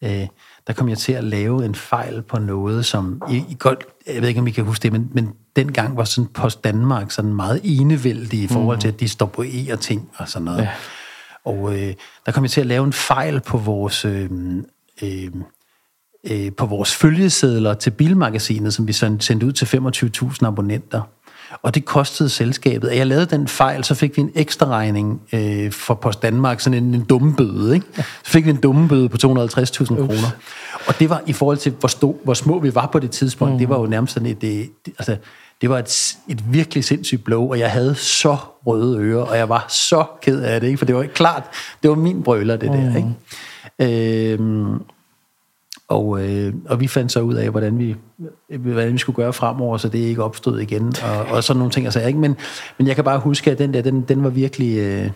[0.03, 0.28] Øh,
[0.67, 3.22] der kom jeg til at lave en fejl på noget, som...
[3.32, 6.03] I, I godt, jeg ved ikke, om I kan huske det, men, men dengang var
[6.03, 8.82] sådan Post Danmark sådan meget enevældig i forhold mm.
[8.82, 10.62] til at distribuere ting og sådan noget.
[10.62, 10.70] Ja.
[11.45, 11.93] Og øh,
[12.26, 14.05] der kom jeg til at lave en fejl på vores...
[14.05, 14.30] Øh,
[15.01, 15.32] øh,
[16.24, 21.01] øh, på vores følgesedler til bilmagasinet, som vi sendte ud til 25.000 abonnenter.
[21.62, 22.88] Og det kostede selskabet.
[22.88, 26.60] At jeg lavede den fejl, så fik vi en ekstra regning øh, for Post Danmark,
[26.60, 27.76] sådan en, en dummebøde.
[27.76, 27.86] Ikke?
[27.95, 30.32] Så fik vi en dummebøde på 250.000 kroner.
[30.88, 33.53] Og det var i forhold til, hvor, stå, hvor små vi var på det tidspunkt,
[33.53, 33.60] mm.
[33.60, 34.41] det var jo nærmest sådan et...
[34.41, 35.18] Det, altså,
[35.62, 39.49] det var et, et virkelig sindssygt blow, og jeg havde så røde ører, og jeg
[39.49, 40.78] var så ked af det, ikke?
[40.78, 41.43] for det var ikke klart,
[41.84, 42.89] det var min brøler, det der.
[42.89, 42.95] Mm.
[42.95, 44.34] Ikke?
[44.34, 44.82] Øhm,
[45.88, 47.95] og, øh, og vi fandt så ud af, hvordan vi,
[48.57, 51.86] hvordan vi skulle gøre fremover, så det ikke opstod igen, og, og sådan nogle ting.
[51.86, 52.20] Altså, ikke?
[52.20, 52.36] Men,
[52.78, 55.10] men jeg kan bare huske, at den der, den, den var virkelig, øh,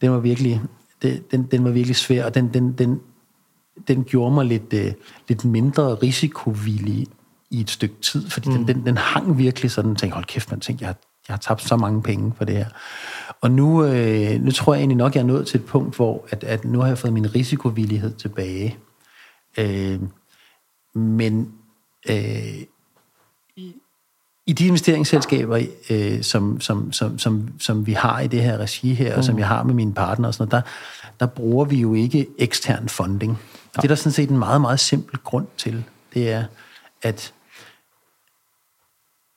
[0.00, 0.60] den var virkelig,
[1.02, 3.00] det, den, den var virkelig svær, og den, den, den,
[3.88, 4.92] den gjorde mig lidt, øh,
[5.28, 7.06] lidt mindre risikovillig
[7.50, 8.54] i et stykke tid, fordi mm.
[8.54, 10.94] den, den, den hang virkelig sådan, tænkte, hold kæft, man tænkte, jeg,
[11.28, 12.66] jeg har tabt så mange penge for det her.
[13.40, 16.26] Og nu, øh, nu tror jeg egentlig nok, jeg er nået til et punkt, hvor
[16.30, 18.76] at, at nu har jeg fået min risikovillighed tilbage.
[19.58, 20.00] Øh,
[20.94, 21.52] men
[22.08, 22.62] øh,
[23.56, 23.74] i,
[24.46, 28.94] i de investeringsselskaber, øh, som, som, som, som, som vi har i det her regi
[28.94, 29.18] her, mm.
[29.18, 30.70] og som jeg har med mine partnere og sådan noget, der,
[31.20, 33.32] der bruger vi jo ikke ekstern funding.
[33.32, 33.36] Ja.
[33.76, 35.84] Det er der sådan set en meget, meget simpel grund til.
[36.14, 36.44] Det er,
[37.04, 37.34] at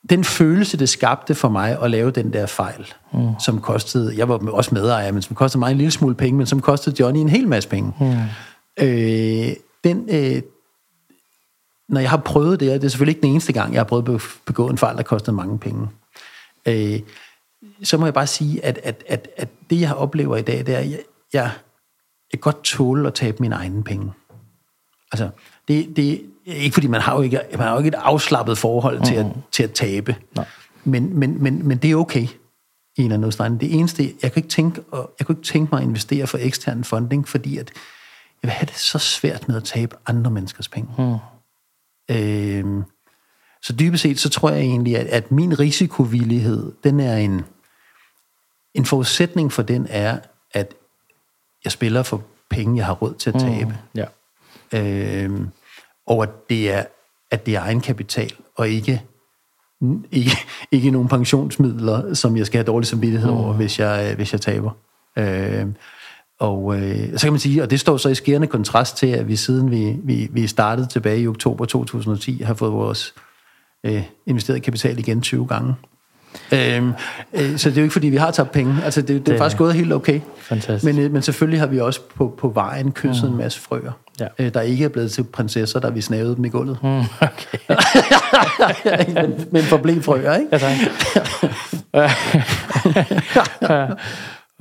[0.10, 3.40] den følelse, det skabte for mig at lave den der fejl, mm.
[3.40, 6.48] som kostede, jeg var også medejer, men som kostede mig en lille smule penge, men
[6.48, 7.94] som kostede Johnny en hel masse penge.
[8.00, 8.14] Mm.
[8.86, 10.42] Øh, den, øh,
[11.90, 13.86] når jeg har prøvet det, og det er selvfølgelig ikke den eneste gang, jeg har
[13.86, 15.88] prøvet at begå en fejl, der kostede mange penge,
[16.66, 17.00] øh,
[17.84, 20.76] så må jeg bare sige, at, at, at, at det, jeg oplever i dag, det
[20.76, 21.00] er, at jeg,
[21.34, 21.52] jeg,
[22.32, 24.14] jeg godt tåle at tabe mine egne penge.
[25.12, 25.30] Altså,
[25.68, 26.22] det, det,
[26.56, 29.06] ikke fordi man har jo ikke, man har jo ikke et afslappet forhold mm-hmm.
[29.06, 30.16] til, at, til at tabe.
[30.36, 30.46] Nej.
[30.84, 32.28] Men, men, men, men det er okay
[32.98, 35.82] i en eller anden Det eneste, jeg kan ikke tænke, jeg kan ikke tænke mig
[35.82, 37.72] at investere for ekstern funding, fordi at
[38.44, 40.90] jeg vil have det så svært med at tabe andre menneskers penge.
[40.98, 42.16] Mm.
[42.16, 42.84] Øhm,
[43.62, 47.42] så dybest set, så tror jeg egentlig, at, at min risikovillighed, den er en,
[48.74, 50.20] en forudsætning for den er,
[50.54, 50.74] at
[51.64, 53.78] jeg spiller for penge, jeg har råd til at tabe.
[53.94, 54.06] Mm, ja.
[54.74, 55.50] øhm,
[56.08, 56.84] og at det er,
[57.32, 59.04] at det er egenkapital, og ikke,
[60.12, 60.32] ikke,
[60.72, 63.58] ikke nogen pensionsmidler, som jeg skal have dårlig samvittighed over, mm.
[63.58, 64.72] hvis, jeg, hvis jeg taber.
[65.18, 65.76] Øhm,
[66.40, 69.28] og øh, så kan man sige, og det står så i skærende kontrast til, at
[69.28, 73.14] vi siden vi, vi, vi startede tilbage i oktober 2010, har fået vores
[73.84, 75.76] øh, investeret kapital igen 20 gange.
[76.52, 76.94] Øhm,
[77.34, 78.76] øh, så det er jo ikke, fordi vi har tabt penge.
[78.84, 80.20] Altså, det, det, det er faktisk gået helt okay.
[80.38, 80.96] Fantastisk.
[80.96, 83.32] Men, øh, men selvfølgelig har vi også på, på vejen kysset mm.
[83.32, 84.28] en masse frøer, ja.
[84.40, 86.78] øh, der ikke er blevet til prinsesser, der vi snavede dem i gulvet.
[86.84, 87.58] Mm, okay.
[89.22, 90.48] men, men forblev ikke?
[90.52, 90.78] Ja, tak.
[93.70, 93.88] ja,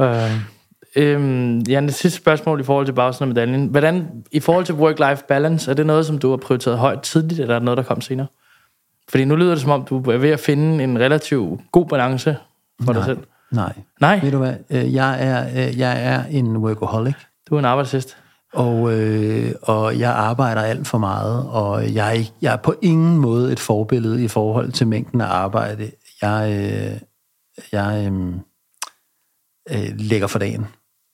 [0.01, 0.31] øh,
[0.97, 3.67] Øhm, ja, det sidste spørgsmål i forhold til bagsiden af medaljen.
[3.67, 7.41] Hvordan, i forhold til work-life balance, er det noget, som du har prioriteret højt tidligt,
[7.41, 8.27] eller er det noget, der kom senere?
[9.11, 12.37] Fordi nu lyder det som om, du er ved at finde en relativt god balance
[12.85, 13.19] for nej, dig selv.
[13.53, 13.73] Nej.
[14.01, 14.21] Nej?
[14.23, 14.55] Ved du hvad?
[14.71, 17.17] Øh, jeg er, øh, jeg er en workaholic.
[17.51, 18.17] Du er en arbejdshest.
[18.53, 22.75] Og, øh, og jeg arbejder alt for meget, og jeg er, ikke, jeg er på
[22.83, 25.91] ingen måde et forbillede i forhold til mængden af arbejde.
[26.23, 27.01] Jeg, øh,
[27.73, 28.35] jeg øh,
[29.71, 30.67] øh, lægger for dagen.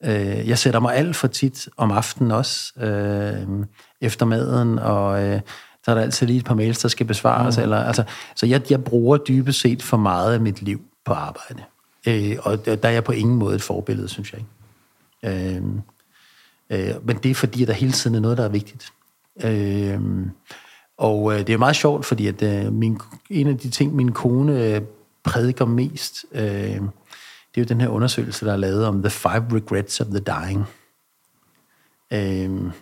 [0.04, 3.66] Øh, jeg sætter mig alt for tit om aftenen også, øh,
[4.00, 5.40] efter maden, og øh,
[5.84, 7.56] så er der altid lige et par mails, der skal besvares.
[7.56, 7.62] Mm.
[7.62, 8.04] Eller, altså,
[8.36, 11.62] så jeg, jeg bruger dybest set for meget af mit liv på arbejde.
[12.06, 15.56] Øh, og der er jeg på ingen måde et forbillede, synes jeg ikke.
[15.56, 15.62] Øh,
[16.70, 18.92] øh, men det er fordi, at der hele tiden er noget, der er vigtigt.
[19.44, 20.00] Øh,
[20.98, 22.98] og øh, det er meget sjovt, fordi at øh, min,
[23.30, 24.82] en af de ting, min kone øh,
[25.24, 26.80] prædiker mest, øh,
[27.54, 30.18] det er jo den her undersøgelse, der er lavet om The Five Regrets of the
[30.20, 30.64] Dying.
[32.12, 32.72] Øh,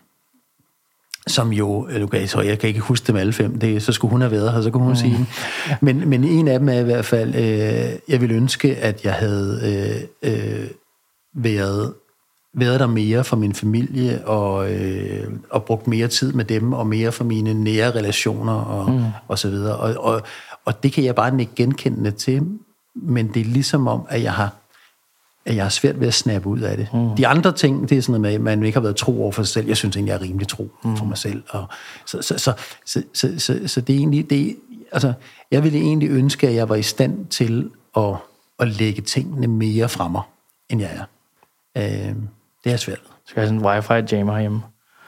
[1.31, 4.21] som jo, okay, så jeg kan ikke huske dem alle fem, det, så skulle hun
[4.21, 4.97] have været her, så kunne hun mm.
[4.97, 5.27] sige
[5.81, 9.13] Men, men en af dem er i hvert fald, øh, jeg ville ønske, at jeg
[9.13, 9.61] havde
[10.23, 10.67] øh, øh,
[11.35, 11.93] været,
[12.55, 16.87] været der mere for min familie, og, øh, og brugt mere tid med dem, og
[16.87, 19.05] mere for mine nære relationer, og, mm.
[19.29, 19.77] og så videre.
[19.77, 20.23] Og, og,
[20.65, 22.43] og det kan jeg bare ikke genkende til,
[22.95, 24.60] men det er ligesom om, at jeg har
[25.47, 26.89] at jeg har svært ved at snappe ud af det.
[26.93, 27.17] Mm.
[27.17, 29.33] De andre ting, det er sådan noget med, at man ikke har været tro over
[29.33, 29.67] for sig selv.
[29.67, 30.97] Jeg synes egentlig, jeg er rimelig tro mm.
[30.97, 31.43] for mig selv.
[31.49, 31.69] Og
[32.07, 32.53] så, så, så,
[32.85, 34.57] så, så, så, så det er egentlig, det,
[34.93, 35.13] altså,
[35.51, 38.15] jeg ville egentlig ønske, at jeg var i stand til at,
[38.59, 40.19] at lægge tingene mere fremme,
[40.69, 41.05] end jeg er.
[41.77, 42.15] Øh,
[42.65, 43.01] det er svært.
[43.27, 44.63] Skal jeg have sådan en wifi-jammer hjemme?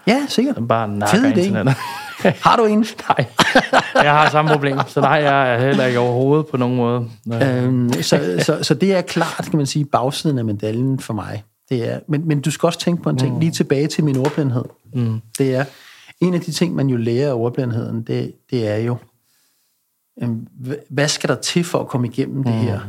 [0.07, 0.69] Ja, sikkert.
[0.69, 1.75] Bare nakker internettet.
[2.45, 2.79] har du en?
[3.09, 3.27] nej,
[3.95, 7.11] jeg har samme problem, så nej, jeg er heller ikke overhovedet på nogen måde.
[7.43, 11.45] Øhm, så, så, så det er klart, kan man sige, bagsiden af medaljen for mig.
[11.69, 13.41] Det er, men, men du skal også tænke på en ting, mm.
[13.41, 14.65] lige tilbage til min ordblindhed.
[14.95, 15.21] Mm.
[15.39, 15.65] Det er,
[16.21, 18.97] en af de ting, man jo lærer af ordblindheden, det, det er jo,
[20.23, 20.47] øhm,
[20.91, 22.45] hvad skal der til for at komme igennem mm.
[22.45, 22.81] det her?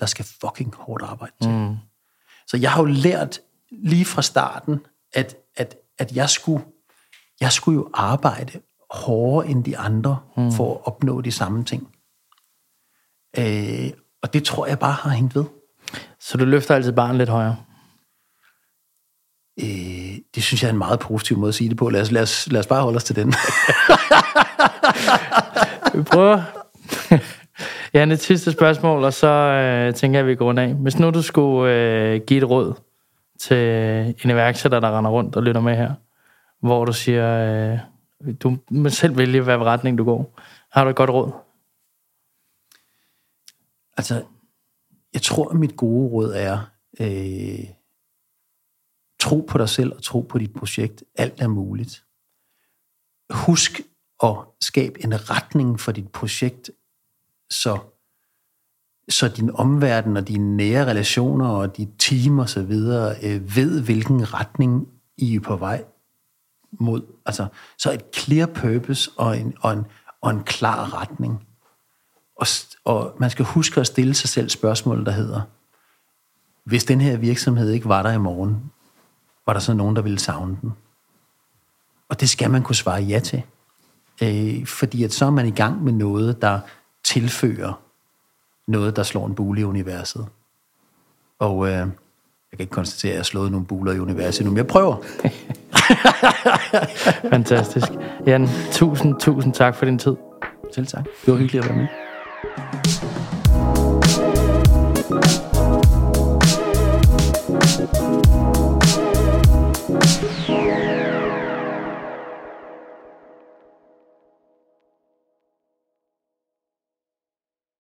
[0.00, 1.50] Der skal fucking hårdt arbejde til.
[1.50, 1.76] Mm.
[2.46, 4.80] Så jeg har jo lært lige fra starten,
[5.12, 5.36] at,
[6.00, 6.64] at, jeg skulle
[7.40, 10.52] jeg skulle jo arbejde hårdere end de andre mm.
[10.52, 11.88] for at opnå de samme ting.
[13.38, 13.90] Øh,
[14.22, 15.44] og det tror jeg bare har hængt ved.
[16.20, 17.56] Så du løfter altid barn lidt højere?
[19.60, 21.88] Øh, det synes jeg er en meget positiv måde at sige det på.
[21.88, 23.28] Lad os, lad os, lad os bare holde os til den.
[25.94, 26.42] vi prøver.
[27.94, 30.74] ja, et sidste spørgsmål, og så øh, tænker jeg, at vi går af.
[30.74, 32.74] Hvis nu du skulle øh, give et råd
[33.40, 35.94] til en iværksætter, der render rundt og lytter med her,
[36.60, 37.28] hvor du siger,
[38.24, 40.40] øh, du må selv vælge, hvad retning du går.
[40.72, 41.32] Har du et godt råd?
[43.96, 44.24] Altså,
[45.12, 46.58] jeg tror, at mit gode råd er,
[47.00, 47.64] øh,
[49.20, 51.04] tro på dig selv og tro på dit projekt.
[51.14, 52.04] Alt er muligt.
[53.30, 53.80] Husk
[54.22, 56.70] at skabe en retning for dit projekt,
[57.50, 57.78] så,
[59.10, 63.82] så din omverden og dine nære relationer og dit team og så videre øh, ved,
[63.82, 65.84] hvilken retning I er på vej
[66.72, 67.02] mod.
[67.26, 67.46] Altså,
[67.78, 69.84] så et clear purpose og en, og en,
[70.20, 71.46] og en klar retning.
[72.36, 72.46] Og,
[72.84, 75.40] og man skal huske at stille sig selv spørgsmålet, der hedder,
[76.64, 78.70] hvis den her virksomhed ikke var der i morgen,
[79.46, 80.72] var der så nogen, der ville savne den?
[82.08, 83.42] Og det skal man kunne svare ja til.
[84.22, 86.60] Øh, fordi at så er man i gang med noget, der
[87.04, 87.89] tilfører
[88.70, 90.26] noget, der slår en bule i universet.
[91.38, 94.50] Og øh, jeg kan ikke konstatere, at jeg har slået nogle buler i universet nu,
[94.50, 94.96] men jeg prøver.
[97.34, 97.88] Fantastisk.
[98.26, 100.16] Jan, tusind, tusind tak for din tid.
[100.74, 101.04] Selv tak.
[101.04, 101.86] Det var hyggeligt at være med.